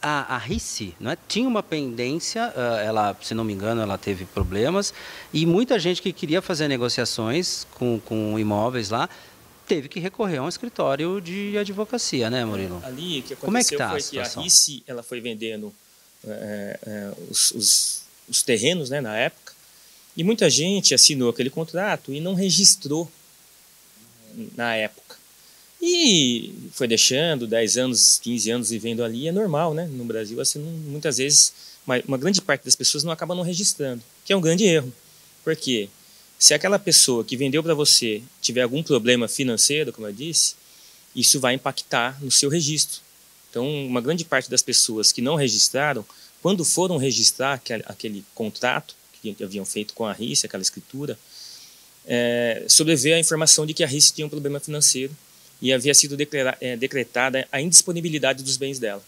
a, 0.04 0.36
a 0.36 0.38
RICE 0.38 0.94
é, 1.02 1.18
tinha 1.30 1.48
uma 1.48 1.64
pendência, 1.64 2.42
ela, 2.86 3.18
se 3.22 3.34
não 3.34 3.46
me 3.46 3.54
engano, 3.54 3.82
ela 3.82 3.98
teve 3.98 4.26
problemas, 4.26 4.94
e 5.34 5.46
muita 5.46 5.80
gente 5.80 6.02
que 6.02 6.12
queria 6.12 6.42
fazer 6.42 6.68
negociações 6.68 7.66
com, 7.72 8.02
com 8.04 8.38
imóveis 8.38 8.90
lá, 8.90 9.10
teve 9.66 9.88
que 9.88 10.02
recorrer 10.02 10.38
a 10.38 10.44
um 10.44 10.50
escritório 10.50 11.22
de 11.22 11.58
advocacia, 11.58 12.30
né, 12.30 12.44
Murilo? 12.44 12.82
Ali, 12.84 13.22
o 13.22 13.24
que 13.24 13.34
aconteceu 13.34 13.46
Como 13.46 13.58
é 13.58 13.64
que 13.64 13.78
tá 13.78 13.90
foi 13.92 14.00
a 14.00 14.04
que 14.04 14.20
a 14.20 14.42
RICE 14.42 14.84
ela 14.86 15.02
foi 15.02 15.22
vendendo 15.22 15.74
é, 16.28 16.80
é, 16.86 17.12
os, 17.30 17.52
os, 17.52 18.02
os, 18.28 18.44
terrenos 18.44 18.90
né, 18.90 19.00
na 19.00 19.16
época, 19.16 19.54
e 20.18 20.24
muita 20.24 20.50
gente 20.50 20.94
assinou 20.94 21.30
aquele 21.30 21.50
contrato 21.50 22.14
e 22.14 22.20
não 22.20 22.34
registrou 22.34 23.10
na 24.56 24.76
época. 24.76 25.23
E 25.86 26.54
foi 26.72 26.88
deixando 26.88 27.46
10 27.46 27.78
anos, 27.78 28.18
15 28.24 28.52
anos 28.52 28.70
vivendo 28.70 29.04
ali, 29.04 29.28
é 29.28 29.34
normal, 29.34 29.74
né? 29.74 29.86
No 29.92 30.06
Brasil, 30.06 30.40
assim, 30.40 30.58
muitas 30.60 31.18
vezes, 31.18 31.52
uma, 31.86 32.02
uma 32.08 32.18
grande 32.18 32.42
parte 32.42 32.64
das 32.64 32.74
pessoas 32.74 33.04
não 33.04 33.12
acaba 33.12 33.36
não 33.36 33.44
registrando, 33.44 34.02
que 34.24 34.32
é 34.32 34.38
um 34.38 34.40
grande 34.40 34.64
erro. 34.64 34.94
Por 35.44 35.54
quê? 35.58 35.90
Se 36.40 36.54
aquela 36.54 36.80
pessoa 36.80 37.26
que 37.26 37.36
vendeu 37.36 37.62
para 37.62 37.74
você 37.74 38.24
tiver 38.42 38.62
algum 38.62 38.82
problema 38.82 39.28
financeiro, 39.28 39.92
como 39.92 40.08
eu 40.08 40.14
disse, 40.14 40.56
isso 41.14 41.38
vai 41.38 41.56
impactar 41.56 42.18
no 42.24 42.32
seu 42.32 42.50
registro. 42.50 43.02
Então, 43.50 43.68
uma 43.86 44.00
grande 44.00 44.24
parte 44.24 44.50
das 44.50 44.62
pessoas 44.62 45.12
que 45.12 45.22
não 45.22 45.36
registraram, 45.36 46.06
quando 46.42 46.64
foram 46.64 46.96
registrar 46.96 47.56
aquele, 47.56 47.84
aquele 47.86 48.26
contrato 48.34 48.96
que 49.22 49.36
haviam 49.44 49.66
feito 49.66 49.94
com 49.94 50.06
a 50.06 50.14
RIS, 50.14 50.46
aquela 50.46 50.64
escritura, 50.64 51.20
é, 52.06 52.64
sobreveio 52.70 53.18
a 53.18 53.20
informação 53.20 53.66
de 53.66 53.74
que 53.74 53.84
a 53.84 53.88
RIS 53.88 54.12
tinha 54.12 54.26
um 54.26 54.30
problema 54.30 54.62
financeiro 54.62 55.14
e 55.64 55.72
havia 55.72 55.94
sido 55.94 56.18
declara, 56.18 56.58
é, 56.60 56.76
decretada 56.76 57.48
a 57.50 57.62
indisponibilidade 57.62 58.44
dos 58.44 58.58
bens 58.58 58.80
dela. 58.80 59.02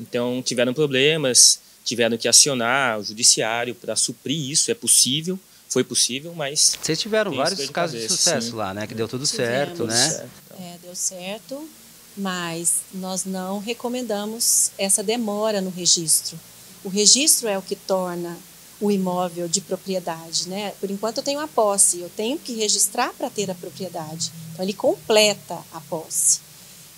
Então, 0.00 0.42
tiveram 0.42 0.74
problemas, 0.74 1.60
tiveram 1.84 2.18
que 2.18 2.26
acionar 2.26 2.98
o 2.98 3.04
judiciário 3.04 3.76
para 3.76 3.94
suprir 3.94 4.50
isso, 4.50 4.72
é 4.72 4.74
possível, 4.74 5.38
foi 5.68 5.84
possível, 5.84 6.34
mas. 6.34 6.76
Vocês 6.82 6.98
tiveram 6.98 7.32
vários 7.32 7.60
de 7.60 7.68
casos 7.68 7.94
cabeça, 7.94 8.12
de 8.12 8.18
sucesso 8.18 8.50
sim. 8.50 8.56
lá, 8.56 8.74
né? 8.74 8.88
Que 8.88 8.94
deu 8.94 9.06
tudo 9.06 9.24
Tivemos. 9.24 9.54
certo, 9.54 9.84
né? 9.86 10.08
Certo, 10.08 10.30
então. 10.46 10.66
É, 10.66 10.78
deu 10.82 10.96
certo, 10.96 11.68
mas 12.16 12.80
nós 12.92 13.24
não 13.24 13.60
recomendamos 13.60 14.72
essa 14.76 15.04
demora 15.04 15.60
no 15.60 15.70
registro. 15.70 16.38
O 16.82 16.88
registro 16.88 17.46
é 17.46 17.56
o 17.56 17.62
que 17.62 17.76
torna 17.76 18.36
o 18.80 18.90
imóvel 18.90 19.48
de 19.48 19.60
propriedade, 19.60 20.48
né? 20.48 20.72
Por 20.80 20.90
enquanto 20.90 21.18
eu 21.18 21.22
tenho 21.22 21.40
a 21.40 21.48
posse, 21.48 22.00
eu 22.00 22.10
tenho 22.10 22.38
que 22.38 22.54
registrar 22.54 23.12
para 23.14 23.28
ter 23.28 23.50
a 23.50 23.54
propriedade. 23.54 24.30
Então 24.52 24.64
ele 24.64 24.72
completa 24.72 25.58
a 25.72 25.80
posse. 25.80 26.40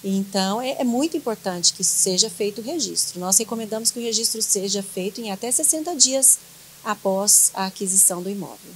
Então 0.02 0.60
é, 0.60 0.76
é, 0.80 0.84
muito 0.84 1.16
importante 1.16 1.72
que 1.72 1.84
seja 1.84 2.28
feito 2.28 2.60
o 2.60 2.64
registro. 2.64 3.20
Nós 3.20 3.38
recomendamos 3.38 3.90
que 3.90 3.98
o 3.98 4.02
registro 4.02 4.40
seja 4.42 4.82
feito 4.82 5.20
em 5.20 5.30
até 5.30 5.50
60 5.50 5.94
dias 5.96 6.38
após 6.84 7.50
a 7.54 7.66
aquisição 7.66 8.22
do 8.22 8.30
imóvel. 8.30 8.72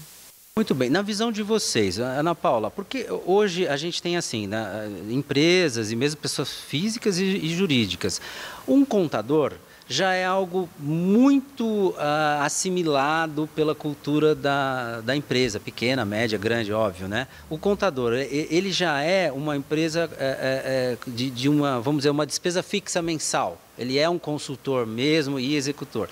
Muito 0.57 0.75
bem. 0.75 0.89
Na 0.89 1.03
visão 1.03 1.33
de 1.33 1.43
vocês, 1.43 1.99
Ana 1.99 2.33
Paula, 2.33 2.71
porque 2.71 3.07
hoje 3.27 3.67
a 3.67 3.77
gente 3.77 4.01
tem 4.01 4.17
assim, 4.17 4.47
né, 4.47 4.89
empresas 5.11 5.91
e 5.91 5.97
mesmo 5.97 6.21
pessoas 6.21 6.49
físicas 6.49 7.19
e, 7.19 7.25
e 7.25 7.55
jurídicas. 7.55 8.21
Um 8.69 8.85
contador 8.85 9.55
já 9.87 10.15
é 10.15 10.25
algo 10.25 10.69
muito 10.79 11.91
uh, 11.91 11.95
assimilado 12.41 13.49
pela 13.55 13.75
cultura 13.75 14.35
da, 14.35 15.01
da 15.03 15.15
empresa, 15.15 15.61
pequena, 15.61 16.05
média, 16.05 16.39
grande, 16.39 16.73
óbvio, 16.73 17.07
né? 17.07 17.27
O 17.51 17.59
contador, 17.59 18.15
ele 18.15 18.73
já 18.73 19.01
é 19.03 19.31
uma 19.31 19.57
empresa 19.57 20.11
é, 20.19 20.97
é, 20.97 21.11
de, 21.11 21.31
de 21.31 21.49
uma, 21.49 21.81
vamos 21.81 22.01
dizer, 22.01 22.11
uma 22.11 22.27
despesa 22.27 22.63
fixa 22.63 23.03
mensal. 23.03 23.61
Ele 23.77 23.99
é 23.99 24.09
um 24.09 24.19
consultor 24.19 24.87
mesmo 24.87 25.39
e 25.39 25.55
executor. 25.55 26.09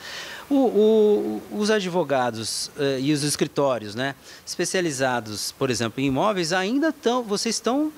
O, 0.51 0.55
o, 0.55 1.43
os 1.53 1.71
advogados 1.71 2.67
uh, 2.77 2.99
e 3.01 3.11
os 3.13 3.23
escritórios, 3.23 3.95
né, 3.95 4.15
especializados, 4.45 5.53
por 5.53 5.71
exemplo, 5.71 6.03
em 6.03 6.09
imóveis, 6.09 6.53
ainda 6.53 6.89
estão, 6.91 7.23
vocês 7.23 7.55
estão 7.55 7.87
uh, 7.87 7.93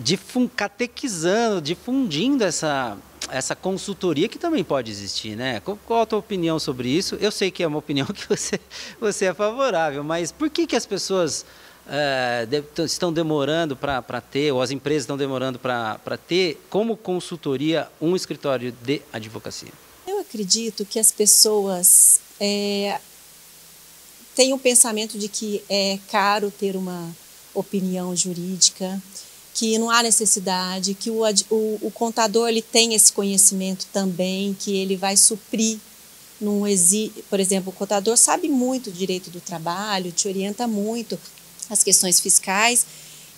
difun, 0.00 0.46
catequizando, 0.46 1.62
difundindo 1.62 2.44
essa 2.44 2.98
essa 3.30 3.54
consultoria 3.54 4.28
que 4.28 4.38
também 4.38 4.62
pode 4.62 4.90
existir, 4.90 5.36
né? 5.36 5.60
Qual 5.60 6.02
a 6.02 6.06
tua 6.06 6.18
opinião 6.18 6.58
sobre 6.58 6.88
isso? 6.88 7.16
Eu 7.20 7.30
sei 7.30 7.50
que 7.50 7.62
é 7.62 7.66
uma 7.66 7.78
opinião 7.78 8.06
que 8.12 8.28
você, 8.28 8.60
você 9.00 9.26
é 9.26 9.34
favorável, 9.34 10.02
mas 10.04 10.32
por 10.32 10.50
que, 10.50 10.66
que 10.66 10.76
as 10.76 10.86
pessoas 10.86 11.44
é, 11.88 12.46
estão 12.84 13.12
demorando 13.12 13.76
para 13.76 14.20
ter, 14.20 14.52
ou 14.52 14.62
as 14.62 14.70
empresas 14.70 15.02
estão 15.02 15.16
demorando 15.16 15.58
para 15.58 16.18
ter, 16.26 16.60
como 16.70 16.96
consultoria, 16.96 17.88
um 18.00 18.16
escritório 18.16 18.72
de 18.82 19.02
advocacia? 19.12 19.72
Eu 20.06 20.20
acredito 20.20 20.84
que 20.84 20.98
as 20.98 21.10
pessoas 21.10 22.20
é, 22.40 23.00
têm 24.34 24.52
o 24.52 24.58
pensamento 24.58 25.18
de 25.18 25.28
que 25.28 25.62
é 25.68 25.98
caro 26.10 26.50
ter 26.50 26.76
uma 26.76 27.10
opinião 27.54 28.14
jurídica, 28.16 29.00
que 29.54 29.78
não 29.78 29.88
há 29.88 30.02
necessidade, 30.02 30.94
que 30.94 31.10
o, 31.10 31.22
o, 31.48 31.78
o, 31.82 31.90
contador 31.92 32.48
ele 32.48 32.60
tem 32.60 32.92
esse 32.92 33.12
conhecimento 33.12 33.86
também, 33.92 34.52
que 34.58 34.76
ele 34.76 34.96
vai 34.96 35.16
suprir 35.16 35.78
num 36.40 36.66
exi, 36.66 37.12
por 37.30 37.38
exemplo, 37.38 37.70
o 37.70 37.72
contador 37.72 38.16
sabe 38.16 38.48
muito 38.48 38.90
do 38.90 38.98
direito 38.98 39.30
do 39.30 39.40
trabalho, 39.40 40.10
te 40.10 40.26
orienta 40.26 40.66
muito 40.66 41.18
as 41.70 41.84
questões 41.84 42.18
fiscais. 42.18 42.84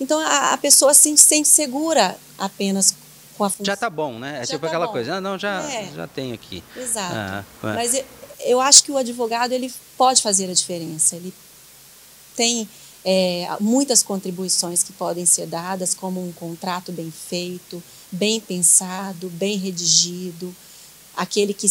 Então 0.01 0.19
a, 0.19 0.55
a 0.55 0.59
pessoa 0.59 0.95
se 0.95 1.15
sente 1.19 1.49
segura 1.49 2.17
apenas 2.39 2.95
com 3.37 3.45
a 3.45 3.51
função. 3.51 3.67
Já 3.67 3.77
tá 3.77 3.91
bom, 3.91 4.19
né? 4.19 4.39
É 4.39 4.41
já 4.41 4.55
tipo 4.55 4.61
tá 4.61 4.69
aquela 4.69 4.87
bom. 4.87 4.93
coisa, 4.93 5.17
ah, 5.17 5.21
não, 5.21 5.39
já, 5.39 5.63
é. 5.71 5.91
já 5.95 6.07
tenho 6.07 6.35
aqui. 6.35 6.65
Exato. 6.75 7.15
Ah, 7.15 7.45
é. 7.63 7.75
Mas 7.75 7.95
eu, 7.95 8.05
eu 8.41 8.61
acho 8.61 8.83
que 8.83 8.91
o 8.91 8.97
advogado 8.97 9.53
ele 9.53 9.73
pode 9.99 10.23
fazer 10.23 10.51
a 10.51 10.55
diferença. 10.55 11.15
Ele 11.17 11.33
tem 12.35 12.67
é, 13.09 13.47
muitas 13.61 14.03
contribuições 14.03 14.83
que 14.83 14.93
podem 14.93 15.25
ser 15.25 15.47
dadas, 15.47 15.95
como 15.95 16.21
um 16.21 16.33
contrato 16.33 16.91
bem 16.91 17.09
feito, 17.09 17.81
bem 18.11 18.41
pensado, 18.41 19.31
bem 19.31 19.57
redigido, 19.57 20.53
aquele 21.17 21.55
que, 21.55 21.71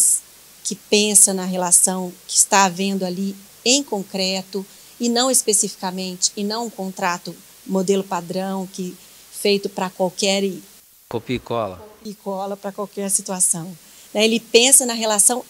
que 0.64 0.74
pensa 0.74 1.34
na 1.34 1.44
relação 1.44 2.10
que 2.26 2.38
está 2.38 2.64
havendo 2.64 3.04
ali 3.04 3.36
em 3.66 3.82
concreto 3.82 4.64
e 4.98 5.10
não 5.10 5.30
especificamente, 5.30 6.32
e 6.34 6.42
não 6.42 6.66
um 6.66 6.70
contrato 6.70 7.36
modelo 7.66 8.02
padrão 8.02 8.66
que 8.66 8.96
feito 9.30 9.68
para 9.68 9.90
qualquer 9.90 10.42
copia 11.06 11.36
e 11.36 11.38
cola 11.38 11.86
e 12.02 12.14
cola 12.14 12.56
para 12.56 12.72
qualquer 12.72 13.10
situação. 13.10 13.76
Né? 14.14 14.24
Ele 14.24 14.40
pensa 14.40 14.86
na 14.86 14.94
relação 14.94 15.44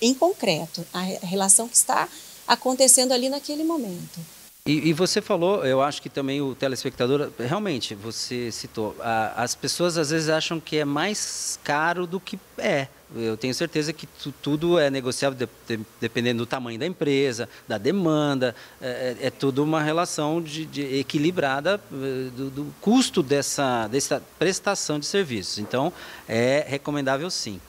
em 0.00 0.12
concreto, 0.12 0.84
a 0.92 1.02
relação 1.24 1.68
que 1.68 1.76
está 1.76 2.08
acontecendo 2.48 3.12
ali 3.12 3.28
naquele 3.28 3.62
momento. 3.62 4.18
E, 4.64 4.90
e, 4.90 4.92
você 4.92 5.20
falou, 5.20 5.66
eu 5.66 5.82
acho 5.82 6.00
que 6.00 6.08
também 6.08 6.40
o 6.40 6.54
telespectador, 6.54 7.32
realmente, 7.36 7.96
você 7.96 8.52
citou, 8.52 8.94
a, 9.00 9.42
as 9.42 9.56
pessoas 9.56 9.98
às 9.98 10.10
vezes 10.10 10.28
acham 10.28 10.60
que 10.60 10.76
é 10.76 10.84
mais 10.84 11.58
caro 11.64 12.06
do 12.06 12.20
que 12.20 12.38
é. 12.56 12.86
Eu 13.16 13.36
tenho 13.36 13.52
certeza 13.52 13.92
que 13.92 14.06
tu, 14.06 14.32
tudo 14.40 14.78
é 14.78 14.88
negociável 14.88 15.36
de, 15.36 15.76
de, 15.76 15.84
dependendo 16.00 16.44
do 16.44 16.46
tamanho 16.46 16.78
da 16.78 16.86
empresa, 16.86 17.48
da 17.66 17.76
demanda, 17.76 18.54
é, 18.80 19.16
é, 19.20 19.26
é 19.26 19.30
tudo 19.30 19.64
uma 19.64 19.82
relação 19.82 20.40
de, 20.40 20.64
de 20.64 20.96
equilibrada 20.96 21.80
eh, 21.92 22.30
do, 22.30 22.48
do, 22.48 22.74
custo 22.80 23.20
dessa, 23.20 23.88
dessa 23.88 24.22
prestação 24.38 25.00
de 25.00 25.06
serviços. 25.06 25.58
Então, 25.58 25.92
é 26.28 26.64
recomendável 26.68 27.28
sim. 27.30 27.60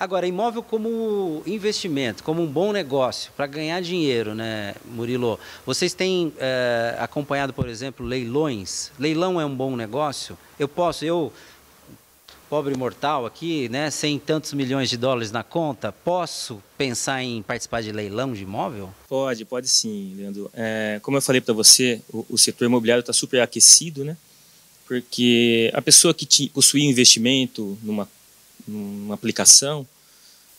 Agora, 0.00 0.26
imóvel 0.26 0.62
como 0.62 1.42
investimento, 1.46 2.24
como 2.24 2.40
um 2.40 2.46
bom 2.46 2.72
negócio, 2.72 3.30
para 3.36 3.46
ganhar 3.46 3.82
dinheiro, 3.82 4.34
né, 4.34 4.74
Murilo? 4.86 5.38
Vocês 5.66 5.92
têm 5.92 6.32
é, 6.38 6.96
acompanhado, 6.98 7.52
por 7.52 7.68
exemplo, 7.68 8.06
leilões? 8.06 8.90
Leilão 8.98 9.38
é 9.38 9.44
um 9.44 9.54
bom 9.54 9.76
negócio? 9.76 10.38
Eu 10.58 10.66
posso, 10.66 11.04
eu, 11.04 11.30
pobre 12.48 12.74
mortal 12.78 13.26
aqui, 13.26 13.68
né, 13.68 13.90
sem 13.90 14.18
tantos 14.18 14.54
milhões 14.54 14.88
de 14.88 14.96
dólares 14.96 15.30
na 15.30 15.42
conta, 15.42 15.92
posso 15.92 16.62
pensar 16.78 17.22
em 17.22 17.42
participar 17.42 17.82
de 17.82 17.92
leilão 17.92 18.32
de 18.32 18.42
imóvel? 18.42 18.88
Pode, 19.06 19.44
pode 19.44 19.68
sim, 19.68 20.14
Leandro. 20.16 20.50
É, 20.54 20.98
como 21.02 21.18
eu 21.18 21.22
falei 21.22 21.42
para 21.42 21.52
você, 21.52 22.00
o, 22.10 22.24
o, 22.30 22.38
setor 22.38 22.64
imobiliário 22.64 23.00
está 23.00 23.12
super 23.12 23.42
aquecido, 23.42 24.02
né? 24.02 24.16
Porque 24.88 25.70
a 25.74 25.82
pessoa 25.82 26.14
que 26.14 26.48
possuía 26.48 26.88
investimento 26.88 27.76
numa 27.82 28.08
numa 28.70 29.14
aplicação, 29.14 29.86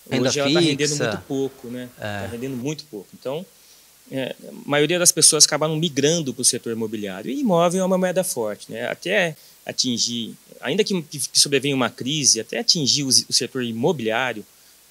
Renda 0.10 0.30
hoje 0.30 0.40
ela 0.40 0.50
está 0.50 0.60
rendendo 0.60 0.96
muito 0.96 1.22
pouco, 1.28 1.68
né? 1.68 1.90
Está 1.96 2.08
é. 2.08 2.28
rendendo 2.28 2.58
muito 2.58 2.84
pouco. 2.86 3.08
Então, 3.14 3.46
é, 4.12 4.36
a 4.48 4.52
maioria 4.70 5.00
das 5.00 5.12
pessoas 5.12 5.46
acabaram 5.46 5.76
migrando 5.76 6.34
para 6.34 6.42
o 6.42 6.46
setor 6.46 6.74
imobiliário. 6.74 7.32
E 7.32 7.40
imóvel 7.40 7.82
é 7.82 7.86
uma 7.86 7.98
moeda 7.98 8.24
forte, 8.24 8.72
né? 8.72 8.88
Até 8.88 9.36
atingir, 9.66 10.36
ainda 10.60 10.84
que, 10.84 11.02
que 11.02 11.40
sobrevenha 11.40 11.76
uma 11.76 11.90
crise, 11.90 12.40
até 12.40 12.60
atingir 12.60 13.04
o, 13.04 13.08
o 13.08 13.34
setor 13.34 13.64
imobiliário, 13.64 14.46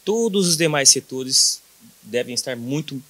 todos 0.04 0.48
os 0.48 0.56
demais 0.56 0.88
setores 0.88 1.60
devem 2.02 2.34
estar 2.34 2.56
muito 2.56 3.02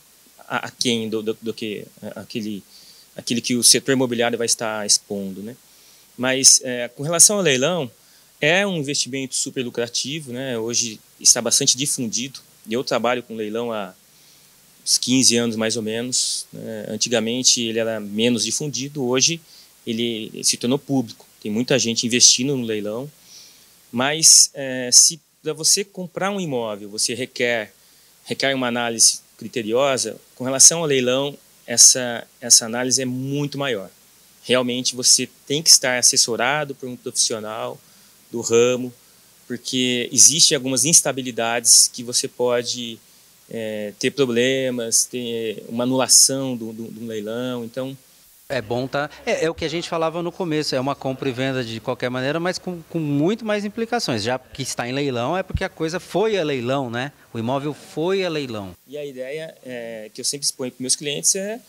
aquém 0.49 1.09
do, 1.09 1.23
do, 1.23 1.39
do 1.41 1.55
que 1.55 1.87
aquele, 2.17 2.63
aquele 3.15 3.41
que 3.41 3.55
o 3.55 3.63
setor 3.63 3.93
imobiliário 3.93 4.37
vai 4.37 4.47
estar 4.47 4.85
expondo, 4.85 5.43
né? 5.43 5.55
Mas 6.19 6.61
é, 6.65 6.89
com 6.89 7.03
relação 7.03 7.37
ao 7.37 7.43
leilão, 7.43 7.91
é 8.41 8.67
um 8.67 8.77
investimento 8.77 9.35
super 9.35 9.63
lucrativo, 9.63 10.33
né? 10.33 10.59
Hoje 10.59 10.99
está 11.21 11.43
bastante 11.43 11.77
difundido. 11.77 12.41
Eu 12.69 12.83
trabalho 12.83 13.23
com 13.23 13.37
leilão 13.37 13.71
há 13.71 13.95
uns 14.83 14.97
15 14.97 15.37
anos 15.37 15.57
mais 15.57 15.77
ou 15.77 15.83
menos. 15.83 16.47
Né? 16.53 16.87
Antigamente 16.89 17.61
ele 17.61 17.79
era 17.79 18.01
menos 18.01 18.45
difundido, 18.45 19.05
hoje 19.05 19.41
ele 19.87 20.43
se 20.43 20.57
tornou 20.57 20.79
público. 20.79 21.27
Tem 21.43 21.51
muita 21.51 21.79
gente 21.79 22.07
investindo 22.07 22.57
no 22.57 22.65
leilão, 22.65 23.11
mas 23.93 24.51
é, 24.55 24.91
se 24.93 25.21
para 25.43 25.53
você 25.53 25.83
comprar 25.85 26.31
um 26.31 26.41
imóvel 26.41 26.91
você 26.91 27.15
requer 27.15 27.73
requer 28.25 28.55
uma 28.55 28.69
análise 28.69 29.21
criteriosa, 29.39 30.21
com 30.35 30.45
relação 30.45 30.81
ao 30.81 30.85
leilão 30.87 31.37
essa 31.67 32.27
essa 32.41 32.67
análise 32.67 33.01
é 33.03 33.07
muito 33.07 33.59
maior. 33.59 33.91
Realmente 34.43 34.95
você 34.95 35.29
tem 35.47 35.63
que 35.63 35.71
estar 35.71 35.99
assessorado 35.99 36.75
por 36.75 36.89
um 36.89 36.97
profissional 36.97 37.79
do 38.31 38.41
ramo, 38.41 38.93
porque 39.47 40.09
existem 40.13 40.55
algumas 40.55 40.85
instabilidades 40.85 41.89
que 41.89 42.05
você 42.05 42.29
pode 42.29 42.99
é, 43.51 43.93
ter 43.99 44.13
problemas, 44.13 45.05
ter 45.05 45.65
uma 45.69 45.85
anulação 45.85 46.57
do, 46.57 46.73
leilão, 47.05 47.65
então... 47.65 47.97
É 48.49 48.61
bom 48.61 48.89
tá. 48.89 49.09
É, 49.25 49.45
é, 49.45 49.51
o 49.51 49.55
que 49.55 49.65
a 49.65 49.69
gente 49.69 49.89
falava 49.89 50.23
no 50.23 50.33
começo, 50.33 50.75
é 50.75 50.81
uma 50.81 50.97
compra 50.97 51.29
e 51.29 51.33
venda 51.33 51.63
de 51.63 51.79
qualquer 51.79 52.11
maneira, 52.11 52.41
mas 52.41 52.59
com, 52.59 52.83
com 52.83 52.99
muito 52.99 53.45
mais 53.45 53.65
implicações. 53.65 54.25
Já 54.25 54.41
que 54.41 54.63
está 54.63 54.89
em 54.89 54.93
leilão, 54.93 55.37
é 55.37 55.43
porque 55.45 55.63
a 55.63 55.69
coisa 55.69 56.01
foi 56.01 56.37
a 56.37 56.43
leilão, 56.43 56.91
né? 56.91 57.13
O 57.33 57.39
imóvel 57.39 57.73
foi 57.73 58.25
a 58.25 58.29
leilão. 58.29 58.75
E 58.89 58.99
a 58.99 59.07
ideia 59.07 59.57
é, 59.65 60.11
que 60.13 60.21
eu 60.21 60.25
sempre 60.25 60.45
exponho 60.45 60.73
para 60.73 60.83
meus 60.83 60.97
clientes 60.97 61.37
é 61.37 61.61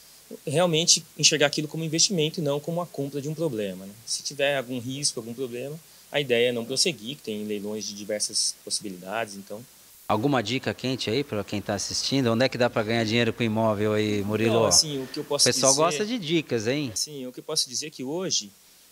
realmente 0.45 1.05
enxergar 1.17 1.47
aquilo 1.47 1.67
como 1.67 1.83
investimento 1.83 2.39
e 2.39 2.43
não 2.43 2.59
como 2.59 2.81
a 2.81 2.87
compra 2.87 3.21
de 3.21 3.29
um 3.29 3.33
problema. 3.33 3.85
Né? 3.85 3.93
Se 4.05 4.23
tiver 4.23 4.57
algum 4.57 4.79
risco, 4.79 5.19
algum 5.19 5.33
problema, 5.33 5.79
a 6.11 6.19
ideia 6.19 6.49
é 6.49 6.51
não 6.51 6.65
prosseguir, 6.65 7.17
que 7.17 7.23
tem 7.23 7.45
leilões 7.45 7.85
de 7.85 7.93
diversas 7.93 8.55
possibilidades, 8.63 9.35
então... 9.35 9.63
Alguma 10.07 10.43
dica 10.43 10.73
quente 10.73 11.09
aí 11.09 11.23
para 11.23 11.41
quem 11.41 11.59
está 11.59 11.73
assistindo? 11.73 12.27
Onde 12.33 12.43
é 12.43 12.49
que 12.49 12.57
dá 12.57 12.69
para 12.69 12.83
ganhar 12.83 13.05
dinheiro 13.05 13.31
com 13.31 13.43
imóvel 13.43 13.93
aí, 13.93 14.21
Murilo? 14.23 14.55
Não, 14.55 14.65
assim, 14.65 15.01
o 15.01 15.07
que 15.07 15.19
eu 15.19 15.23
posso 15.23 15.47
o 15.47 15.53
pessoal 15.53 15.71
dizer, 15.71 15.81
gosta 15.83 16.05
de 16.05 16.19
dicas, 16.19 16.67
hein? 16.67 16.91
Sim, 16.93 17.25
o 17.27 17.31
que 17.31 17.39
eu 17.39 17.43
posso 17.43 17.69
dizer 17.69 17.87
é 17.87 17.89
que 17.89 18.03
hoje 18.03 18.51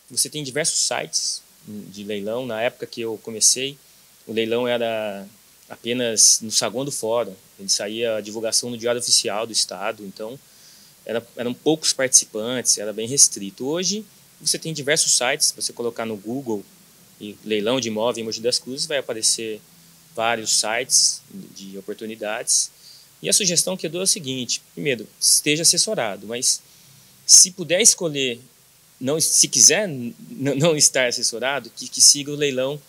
você 0.10 0.30
tem 0.30 0.42
diversos 0.44 0.80
sites 0.80 1.42
de 1.68 2.06
leilão. 2.06 2.46
Na 2.46 2.62
época 2.62 2.88
que 2.88 3.02
eu 3.02 3.20
comecei, 3.22 3.78
o 4.26 4.32
leilão 4.32 4.66
era 4.66 5.28
apenas 5.70 6.40
no 6.42 6.52
saguão 6.52 6.86
do 6.86 6.92
fórum. 6.92 7.36
Ele 7.60 7.68
saía 7.68 8.16
a 8.16 8.22
divulgação 8.22 8.70
no 8.70 8.78
Diário 8.78 9.02
Oficial 9.02 9.46
do 9.46 9.52
Estado, 9.52 10.06
então 10.06 10.40
era, 11.06 11.26
eram 11.36 11.54
poucos 11.54 11.92
participantes, 11.92 12.78
era 12.78 12.94
bem 12.94 13.08
restrito. 13.10 13.66
Hoje 13.66 14.06
você 14.40 14.58
tem 14.58 14.72
diversos 14.74 15.18
sites, 15.18 15.54
você 15.54 15.74
colocar 15.74 16.06
no 16.06 16.16
Google 16.16 16.64
e 17.20 17.36
leilão 17.44 17.80
de 17.80 17.90
imóvel 17.90 18.22
em 18.22 18.26
Mogi 18.26 18.42
das 18.42 18.60
Cruzes, 18.60 18.86
vai 18.86 18.98
aparecer 18.98 19.62
vários 20.16 20.60
sites 20.60 21.22
de 21.56 21.78
oportunidades. 21.78 22.72
E 23.22 23.30
a 23.30 23.34
sugestão 23.34 23.76
que 23.76 23.86
eu 23.86 23.90
dou 23.90 24.02
é 24.02 24.06
a 24.06 24.08
seguinte: 24.08 24.62
primeiro, 24.74 25.08
esteja 25.20 25.64
assessorado, 25.64 26.26
mas 26.28 26.62
se 27.26 27.52
puder 27.52 27.82
escolher, 27.82 28.40
não, 29.00 29.20
se 29.20 29.48
quiser 29.48 29.88
não 29.88 30.76
estar 30.76 31.08
assessorado, 31.08 31.70
que, 31.76 31.88
que 31.88 32.02
siga 32.02 32.32
o 32.32 32.36
leilão 32.36 32.82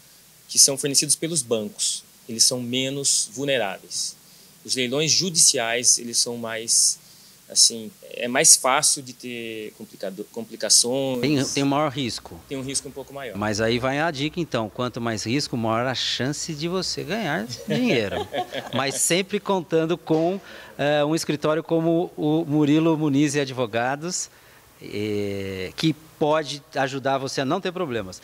que 0.48 0.58
são 0.58 0.78
fornecidos 0.78 1.16
pelos 1.16 1.42
bancos. 1.42 2.04
Eles 2.28 2.44
são 2.44 2.60
menos 2.60 3.28
vulneráveis. 3.32 4.16
Os 4.64 4.74
leilões 4.74 5.10
judiciais 5.10 5.98
eles 5.98 6.18
são 6.18 6.36
mais 6.36 6.98
assim, 7.50 7.90
é 8.12 8.28
mais 8.28 8.56
fácil 8.56 9.02
de 9.02 9.12
ter 9.12 9.74
complicações. 10.32 11.20
Tem, 11.20 11.44
tem 11.44 11.62
um 11.62 11.66
maior 11.66 11.90
risco. 11.90 12.38
Tem 12.48 12.56
um 12.56 12.62
risco 12.62 12.88
um 12.88 12.92
pouco 12.92 13.12
maior. 13.12 13.36
Mas 13.36 13.60
aí 13.60 13.78
vai 13.78 13.98
a 13.98 14.10
dica, 14.10 14.40
então. 14.40 14.70
Quanto 14.70 15.00
mais 15.00 15.24
risco, 15.24 15.56
maior 15.56 15.86
a 15.86 15.94
chance 15.94 16.54
de 16.54 16.68
você 16.68 17.02
ganhar 17.02 17.46
dinheiro. 17.66 18.26
Mas 18.74 18.96
sempre 18.96 19.40
contando 19.40 19.98
com 19.98 20.40
é, 20.78 21.04
um 21.04 21.14
escritório 21.14 21.62
como 21.62 22.12
o 22.16 22.44
Murilo 22.46 22.96
Muniz 22.96 23.34
e 23.34 23.40
Advogados, 23.40 24.30
é, 24.80 25.72
que 25.76 25.92
pode 25.92 26.62
ajudar 26.76 27.18
você 27.18 27.40
a 27.40 27.44
não 27.44 27.60
ter 27.60 27.72
problemas. 27.72 28.22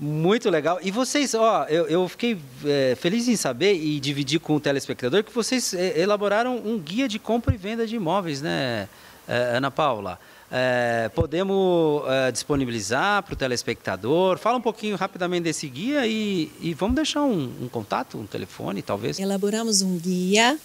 Muito 0.00 0.48
legal. 0.48 0.78
E 0.80 0.90
vocês, 0.90 1.34
ó, 1.34 1.64
eu, 1.64 1.86
eu 1.88 2.08
fiquei 2.08 2.38
é, 2.64 2.96
feliz 3.00 3.26
em 3.26 3.34
saber 3.34 3.74
e 3.74 3.98
dividir 3.98 4.38
com 4.38 4.54
o 4.54 4.60
telespectador 4.60 5.24
que 5.24 5.34
vocês 5.34 5.74
é, 5.74 5.98
elaboraram 6.00 6.56
um 6.56 6.78
guia 6.78 7.08
de 7.08 7.18
compra 7.18 7.52
e 7.52 7.56
venda 7.56 7.86
de 7.86 7.96
imóveis, 7.96 8.40
né, 8.40 8.88
é, 9.26 9.56
Ana 9.56 9.70
Paula? 9.70 10.18
É, 10.50 11.10
podemos 11.14 12.04
é, 12.06 12.30
disponibilizar 12.30 13.22
para 13.24 13.34
o 13.34 13.36
telespectador? 13.36 14.38
Fala 14.38 14.56
um 14.56 14.62
pouquinho 14.62 14.96
rapidamente 14.96 15.42
desse 15.42 15.68
guia 15.68 16.06
e, 16.06 16.50
e 16.60 16.72
vamos 16.74 16.94
deixar 16.94 17.22
um, 17.22 17.52
um 17.60 17.68
contato, 17.68 18.16
um 18.16 18.24
telefone, 18.24 18.80
talvez. 18.80 19.18
Elaboramos 19.18 19.82
um 19.82 19.98
guia 19.98 20.56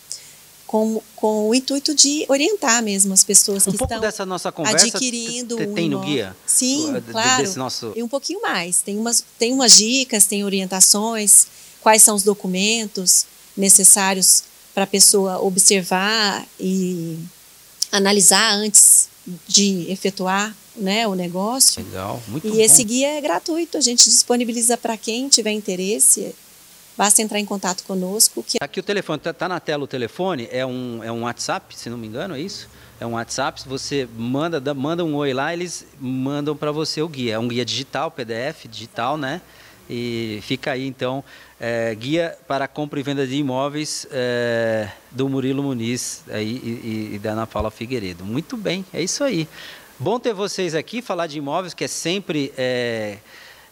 com, 0.73 0.99
com 1.15 1.49
o 1.49 1.53
intuito 1.53 1.93
de 1.93 2.25
orientar 2.27 2.81
mesmo 2.81 3.13
as 3.13 3.23
pessoas 3.23 3.67
um 3.67 3.71
que 3.71 3.77
pouco 3.77 3.93
estão 3.93 4.01
dessa 4.01 4.25
nossa 4.25 4.51
conversa 4.51 4.87
adquirindo 4.87 5.55
tem 5.67 5.87
no 5.87 5.99
guia? 5.99 6.35
Sim 6.47 6.99
claro. 7.11 7.43
desse 7.43 7.59
nosso... 7.59 7.93
e 7.95 8.01
um 8.01 8.07
pouquinho 8.07 8.41
mais. 8.41 8.81
Tem 8.81 8.97
umas 8.97 9.23
tem 9.37 9.53
umas 9.53 9.77
dicas 9.77 10.25
tem 10.25 10.43
orientações 10.43 11.45
quais 11.79 12.01
são 12.01 12.15
os 12.15 12.23
documentos 12.23 13.27
necessários 13.55 14.45
para 14.73 14.85
a 14.85 14.87
pessoa 14.87 15.39
observar 15.43 16.43
e 16.59 17.19
analisar 17.91 18.55
antes 18.55 19.09
de 19.47 19.85
efetuar 19.91 20.55
né, 20.75 21.07
o 21.07 21.13
negócio. 21.13 21.83
Legal 21.83 22.19
muito 22.27 22.47
e 22.47 22.49
bom. 22.49 22.59
esse 22.59 22.83
guia 22.83 23.09
é 23.09 23.21
gratuito 23.21 23.77
a 23.77 23.81
gente 23.81 24.09
disponibiliza 24.09 24.75
para 24.75 24.97
quem 24.97 25.29
tiver 25.29 25.51
interesse 25.51 26.33
basta 26.97 27.21
entrar 27.21 27.39
em 27.39 27.45
contato 27.45 27.83
conosco. 27.83 28.43
Que... 28.43 28.57
Aqui 28.61 28.79
o 28.79 28.83
telefone, 28.83 29.17
está 29.17 29.33
tá 29.33 29.49
na 29.49 29.59
tela 29.59 29.83
o 29.83 29.87
telefone, 29.87 30.47
é 30.51 30.65
um, 30.65 31.03
é 31.03 31.11
um 31.11 31.23
WhatsApp, 31.23 31.75
se 31.75 31.89
não 31.89 31.97
me 31.97 32.07
engano, 32.07 32.35
é 32.35 32.39
isso? 32.41 32.69
É 32.99 33.05
um 33.05 33.13
WhatsApp, 33.13 33.61
você 33.65 34.07
manda, 34.15 34.73
manda 34.73 35.03
um 35.03 35.15
oi 35.15 35.33
lá, 35.33 35.51
eles 35.51 35.85
mandam 35.99 36.55
para 36.55 36.71
você 36.71 37.01
o 37.01 37.07
guia. 37.07 37.33
É 37.35 37.39
um 37.39 37.47
guia 37.47 37.65
digital, 37.65 38.09
PDF, 38.09 38.65
digital, 38.69 39.17
né? 39.17 39.41
E 39.89 40.39
fica 40.43 40.71
aí 40.71 40.87
então, 40.87 41.23
é, 41.59 41.93
guia 41.95 42.37
para 42.47 42.67
compra 42.67 42.99
e 42.99 43.03
venda 43.03 43.27
de 43.27 43.35
imóveis 43.35 44.07
é, 44.11 44.87
do 45.11 45.27
Murilo 45.27 45.61
Muniz 45.61 46.23
aí, 46.29 46.55
e, 46.63 47.15
e, 47.15 47.19
da 47.19 47.31
Ana 47.31 47.45
Paula 47.45 47.69
Figueiredo. 47.69 48.23
Muito 48.23 48.55
bem, 48.55 48.85
é 48.93 49.01
isso 49.01 49.23
aí. 49.23 49.47
Bom 49.99 50.19
ter 50.19 50.33
vocês 50.33 50.73
aqui, 50.73 51.01
falar 51.01 51.27
de 51.27 51.37
imóveis, 51.37 51.73
que 51.73 51.83
é 51.83 51.87
sempre. 51.87 52.53
É, 52.57 53.17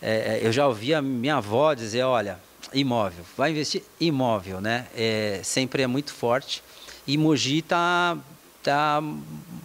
é, 0.01 0.39
eu 0.43 0.51
já 0.51 0.67
ouvi 0.67 0.93
a 0.93 1.01
minha 1.01 1.37
avó 1.37 1.73
dizer: 1.73 2.03
olha, 2.03 2.37
imóvel, 2.73 3.23
vai 3.37 3.51
investir 3.51 3.83
imóvel, 3.99 4.61
né? 4.61 4.87
É, 4.95 5.41
sempre 5.43 5.83
é 5.83 5.87
muito 5.87 6.13
forte. 6.13 6.63
E 7.07 7.17
Mogi 7.17 7.59
está 7.59 8.17
tá 8.61 9.01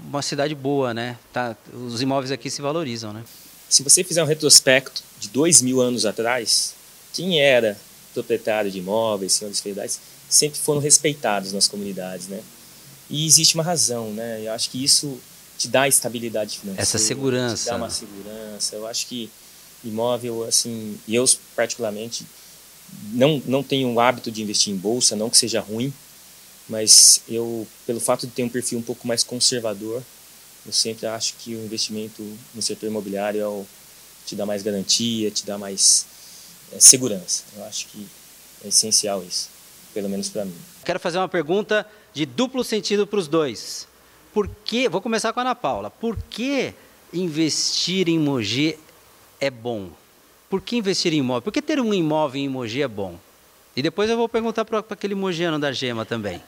uma 0.05 0.23
cidade 0.23 0.55
boa, 0.55 0.95
né? 0.95 1.19
Tá, 1.33 1.57
os 1.73 2.01
imóveis 2.01 2.31
aqui 2.31 2.51
se 2.51 2.63
valorizam, 2.63 3.13
né? 3.13 3.23
Se 3.69 3.83
você 3.83 4.05
fizer 4.05 4.23
um 4.23 4.27
retrospecto 4.27 5.03
de 5.19 5.29
dois 5.29 5.61
mil 5.61 5.81
anos 5.81 6.07
atrás, 6.07 6.75
quem 7.13 7.41
era 7.41 7.77
proprietário 8.15 8.71
de 8.71 8.79
imóveis, 8.79 9.33
senhores 9.33 9.61
feudais, 9.61 10.01
sempre 10.29 10.59
foram 10.59 10.81
respeitados 10.81 11.53
nas 11.53 11.69
comunidades, 11.69 12.29
né? 12.29 12.41
E 13.11 13.27
existe 13.27 13.55
uma 13.55 13.65
razão, 13.65 14.13
né? 14.13 14.43
Eu 14.45 14.53
acho 14.53 14.71
que 14.71 14.83
isso 14.83 15.21
te 15.59 15.69
dá 15.69 15.87
estabilidade 15.87 16.59
financeira. 16.59 16.83
Essa 16.83 16.99
segurança. 16.99 17.65
Te 17.65 17.71
dá 17.71 17.77
uma 17.77 17.91
segurança. 17.91 18.77
Eu 18.77 18.87
acho 18.87 19.07
que 19.07 19.31
imóvel, 19.85 20.45
assim, 20.45 20.99
e 21.07 21.15
eu 21.15 21.25
particularmente 21.55 22.27
não, 23.13 23.43
não 23.47 23.63
tenho 23.63 23.93
o 23.93 24.01
hábito 24.01 24.31
de 24.31 24.43
investir 24.43 24.73
em 24.73 24.77
bolsa, 24.77 25.17
não 25.17 25.31
que 25.31 25.37
seja 25.37 25.61
ruim, 25.61 25.93
mas 26.69 27.23
eu, 27.29 27.67
pelo 27.87 28.01
fato 28.01 28.27
de 28.27 28.33
ter 28.33 28.43
um 28.43 28.49
perfil 28.49 28.79
um 28.79 28.83
pouco 28.83 29.07
mais 29.07 29.23
conservador, 29.23 30.03
eu 30.65 30.73
sempre 30.73 31.07
acho 31.07 31.35
que 31.39 31.55
o 31.55 31.65
investimento 31.65 32.23
no 32.55 32.61
setor 32.61 32.89
imobiliário 32.89 33.41
é 33.41 33.47
o, 33.47 33.65
te 34.25 34.35
dá 34.35 34.45
mais 34.45 34.63
garantia, 34.63 35.31
te 35.31 35.47
dá 35.47 35.57
mais 35.57 36.07
é, 36.73 36.81
segurança. 36.81 37.45
Eu 37.57 37.65
acho 37.65 37.87
que 37.87 38.07
é 38.65 38.69
essencial 38.69 39.23
isso, 39.23 39.49
pelo 39.95 40.09
menos 40.09 40.29
para 40.29 40.45
mim. 40.45 40.57
Quero 40.85 40.99
fazer 40.99 41.19
uma 41.19 41.29
pergunta 41.29 41.87
de 42.13 42.27
duplo 42.27 42.65
sentido 42.65 43.07
para 43.07 43.19
os 43.19 43.29
dois. 43.29 43.87
Por 44.33 44.49
que, 44.65 44.89
vou 44.89 45.01
começar 45.01 45.33
com 45.33 45.41
a 45.41 45.43
Ana 45.45 45.55
Paula, 45.55 45.91
por 45.91 46.17
que 46.29 46.75
investir 47.13 48.09
em 48.09 48.19
Mogi 48.19 48.77
é 49.41 49.51
bom? 49.51 49.91
Por 50.49 50.61
que 50.61 50.77
investir 50.77 51.13
em 51.13 51.19
imóvel? 51.19 51.43
Por 51.43 51.53
que 51.53 51.61
ter 51.61 51.81
um 51.81 51.93
imóvel 51.93 52.41
em 52.41 52.49
Mogi 52.49 52.83
é 52.83 52.89
bom? 52.89 53.19
E 53.75 53.83
depois 53.83 54.09
eu 54.09 54.17
vou 54.17 54.29
perguntar 54.29 54.65
para 54.65 54.79
aquele 54.79 55.15
mogiano 55.15 55.59
da 55.59 55.73
Gema 55.73 56.05
também. 56.07 56.43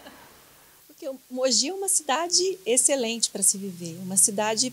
Porque 0.87 1.11
Mogi 1.31 1.69
é 1.69 1.75
uma 1.75 1.89
cidade 1.89 2.59
excelente 2.65 3.31
para 3.31 3.43
se 3.43 3.59
viver, 3.59 3.99
uma 4.03 4.17
cidade 4.17 4.73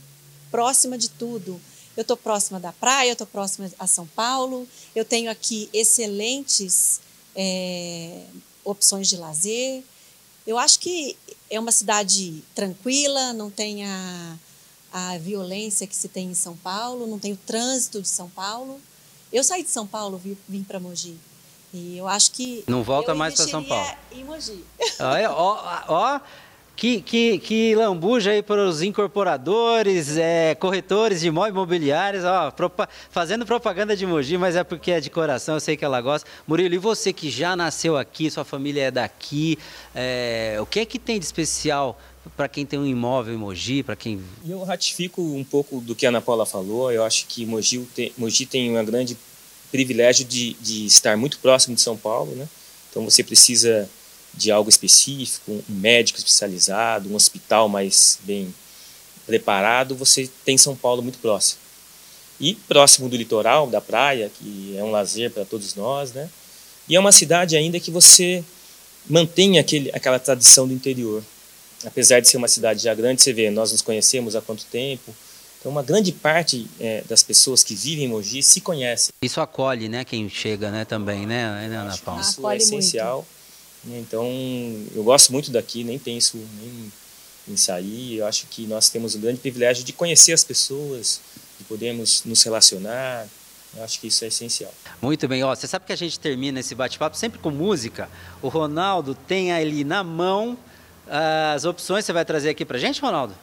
próxima 0.49 0.97
de 0.97 1.09
tudo. 1.09 1.59
Eu 1.97 2.01
estou 2.01 2.15
próxima 2.15 2.59
da 2.59 2.71
praia, 2.71 3.09
eu 3.09 3.13
estou 3.13 3.27
próxima 3.27 3.71
a 3.79 3.87
São 3.87 4.05
Paulo, 4.07 4.67
eu 4.95 5.03
tenho 5.03 5.31
aqui 5.31 5.69
excelentes 5.73 6.99
é, 7.35 8.23
opções 8.63 9.07
de 9.07 9.17
lazer. 9.17 9.83
Eu 10.45 10.57
acho 10.57 10.79
que 10.79 11.17
é 11.49 11.59
uma 11.59 11.71
cidade 11.71 12.43
tranquila, 12.53 13.33
não 13.33 13.49
tem 13.49 13.85
a, 13.85 14.37
a 14.93 15.17
violência 15.17 15.87
que 15.87 15.95
se 15.95 16.07
tem 16.07 16.31
em 16.31 16.33
São 16.33 16.55
Paulo, 16.57 17.07
não 17.07 17.19
tem 17.19 17.33
o 17.33 17.37
trânsito 17.37 18.01
de 18.01 18.07
São 18.07 18.29
Paulo. 18.29 18.79
Eu 19.35 19.43
saí 19.43 19.63
de 19.63 19.69
São 19.69 19.85
Paulo, 19.85 20.17
vim, 20.17 20.37
vim 20.47 20.63
para 20.63 20.79
Mogi. 20.79 21.17
E 21.73 21.97
eu 21.97 22.07
acho 22.07 22.31
que. 22.31 22.63
Não 22.67 22.81
volta 22.83 23.13
mais 23.13 23.35
para 23.35 23.45
São 23.45 23.61
Paulo. 23.61 23.85
Em 24.09 24.23
Mogi. 24.23 24.63
Olha, 24.97 25.29
ó, 25.29 25.83
ó, 25.89 26.19
que, 26.73 27.01
que, 27.01 27.37
que 27.39 27.75
lambuja 27.75 28.31
aí 28.31 28.41
para 28.41 28.65
os 28.65 28.81
incorporadores, 28.81 30.15
é, 30.15 30.55
corretores 30.55 31.19
de 31.19 31.27
imóveis 31.27 31.53
imobiliários, 31.53 32.23
ó, 32.23 32.49
propa, 32.49 32.87
fazendo 33.09 33.45
propaganda 33.45 33.93
de 33.93 34.05
Mogi, 34.05 34.37
mas 34.37 34.55
é 34.55 34.63
porque 34.63 34.91
é 34.91 35.01
de 35.01 35.09
coração, 35.09 35.55
eu 35.55 35.59
sei 35.59 35.75
que 35.75 35.83
ela 35.83 35.99
gosta. 35.99 36.25
Murilo, 36.47 36.73
e 36.73 36.77
você 36.77 37.11
que 37.11 37.29
já 37.29 37.57
nasceu 37.57 37.97
aqui, 37.97 38.31
sua 38.31 38.45
família 38.45 38.83
é 38.83 38.91
daqui, 38.91 39.59
é, 39.93 40.55
o 40.61 40.65
que 40.65 40.79
é 40.79 40.85
que 40.85 40.97
tem 40.97 41.19
de 41.19 41.25
especial 41.25 41.99
para 42.35 42.47
quem 42.47 42.65
tem 42.65 42.79
um 42.79 42.85
imóvel 42.85 43.33
em 43.33 43.37
Mogi, 43.37 43.83
para 43.83 43.95
quem... 43.95 44.21
Eu 44.47 44.63
ratifico 44.63 45.21
um 45.21 45.43
pouco 45.43 45.79
do 45.79 45.95
que 45.95 46.05
a 46.05 46.09
Ana 46.09 46.21
Paula 46.21 46.45
falou, 46.45 46.91
eu 46.91 47.03
acho 47.03 47.25
que 47.27 47.45
Mogi 47.45 47.79
tem, 47.93 48.11
Mogi 48.17 48.45
tem 48.45 48.69
uma 48.69 48.83
grande 48.83 49.17
privilégio 49.71 50.25
de, 50.25 50.53
de 50.53 50.85
estar 50.85 51.17
muito 51.17 51.39
próximo 51.39 51.75
de 51.75 51.81
São 51.81 51.97
Paulo, 51.97 52.33
né? 52.35 52.47
Então 52.89 53.03
você 53.03 53.23
precisa 53.23 53.89
de 54.33 54.51
algo 54.51 54.69
específico, 54.69 55.51
um 55.51 55.63
médico 55.75 56.17
especializado, 56.17 57.09
um 57.09 57.15
hospital 57.15 57.69
mais 57.69 58.19
bem 58.23 58.53
preparado, 59.25 59.95
você 59.95 60.29
tem 60.43 60.57
São 60.57 60.75
Paulo 60.75 61.01
muito 61.01 61.19
próximo. 61.19 61.59
E 62.39 62.55
próximo 62.67 63.07
do 63.07 63.15
litoral, 63.15 63.67
da 63.67 63.79
praia, 63.79 64.29
que 64.29 64.75
é 64.77 64.83
um 64.83 64.91
lazer 64.91 65.31
para 65.31 65.45
todos 65.45 65.75
nós, 65.75 66.11
né? 66.11 66.29
E 66.87 66.95
é 66.95 66.99
uma 66.99 67.11
cidade 67.11 67.55
ainda 67.55 67.79
que 67.79 67.89
você 67.89 68.43
mantém 69.09 69.57
aquele, 69.57 69.89
aquela 69.93 70.19
tradição 70.19 70.67
do 70.67 70.73
interior. 70.73 71.23
Apesar 71.85 72.19
de 72.19 72.27
ser 72.27 72.37
uma 72.37 72.47
cidade 72.47 72.81
já 72.81 72.93
grande, 72.93 73.21
você 73.21 73.31
vê, 73.31 73.49
nós 73.49 73.71
nos 73.71 73.81
conhecemos 73.81 74.35
há 74.35 74.41
quanto 74.41 74.65
tempo, 74.65 75.13
então, 75.65 75.71
uma 75.71 75.81
grande 75.81 76.11
parte 76.11 76.67
é, 76.79 77.03
das 77.09 77.23
pessoas 77.23 77.63
que 77.63 77.73
vivem 77.73 78.05
em 78.05 78.07
Mogi 78.07 78.43
se 78.43 78.61
conhecem. 78.61 79.11
Isso 79.19 79.41
acolhe, 79.41 79.89
né, 79.89 80.05
quem 80.05 80.29
chega, 80.29 80.69
né, 80.69 80.85
também, 80.85 81.25
né, 81.25 81.67
né 81.67 81.75
Ana 81.75 81.97
Paula? 81.97 82.21
Isso 82.21 82.47
é 82.47 82.57
essencial. 82.57 83.25
Muito. 83.83 83.99
Então, 83.99 84.23
eu 84.93 85.03
gosto 85.03 85.31
muito 85.31 85.49
daqui, 85.49 85.83
nem 85.83 85.97
penso 85.97 86.37
nem 86.37 86.91
em 87.47 87.57
sair. 87.57 88.17
Eu 88.17 88.27
acho 88.27 88.45
que 88.45 88.67
nós 88.67 88.89
temos 88.89 89.15
o 89.15 89.17
grande 89.17 89.39
privilégio 89.39 89.83
de 89.83 89.91
conhecer 89.91 90.33
as 90.33 90.43
pessoas, 90.43 91.19
de 91.57 91.65
podermos 91.65 92.23
nos 92.25 92.43
relacionar. 92.43 93.27
Eu 93.75 93.83
acho 93.83 93.99
que 93.99 94.05
isso 94.05 94.23
é 94.23 94.27
essencial. 94.27 94.71
Muito 95.01 95.27
bem. 95.27 95.43
Ó, 95.43 95.55
você 95.55 95.65
sabe 95.65 95.85
que 95.85 95.93
a 95.93 95.97
gente 95.97 96.19
termina 96.19 96.59
esse 96.59 96.75
bate-papo 96.75 97.17
sempre 97.17 97.39
com 97.39 97.49
música. 97.49 98.07
O 98.39 98.49
Ronaldo 98.49 99.15
tem 99.15 99.51
ali 99.51 99.83
na 99.83 100.03
mão 100.03 100.55
as 101.09 101.65
opções 101.65 102.05
você 102.05 102.13
vai 102.13 102.25
trazer 102.25 102.49
aqui 102.49 102.65
para 102.65 102.77
gente, 102.77 103.01
Ronaldo? 103.01 103.33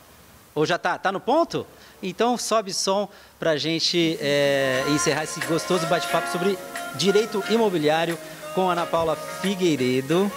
Ou 0.55 0.67
já 0.67 0.77
tá, 0.79 0.99
tá 0.99 1.11
no 1.11 1.21
ponto? 1.21 1.67
Então 2.03 2.37
sobe 2.37 2.73
som 2.73 3.09
para 3.39 3.53
a 3.53 3.57
gente 3.57 4.19
é, 4.21 4.85
encerrar 4.89 5.25
esse 5.25 5.41
gostoso 5.47 5.87
bate-papo 5.87 6.31
sobre 6.31 6.59
direito 6.97 7.43
imobiliário 7.49 8.19
com 8.55 8.69
Ana 8.69 8.85
Paula 8.85 9.17
Figueiredo 9.17 10.31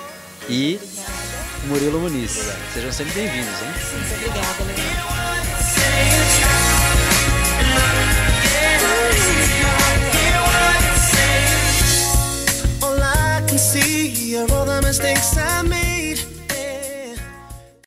e 0.47 0.79
Murilo 1.65 1.99
Muniz. 1.99 2.51
Sejam 2.73 2.91
sempre 2.91 3.13
bem-vindos, 3.13 3.61
hein? 3.61 3.73
Muito 3.93 4.13
obrigada, 4.13 4.63
Leandro. 4.63 5.05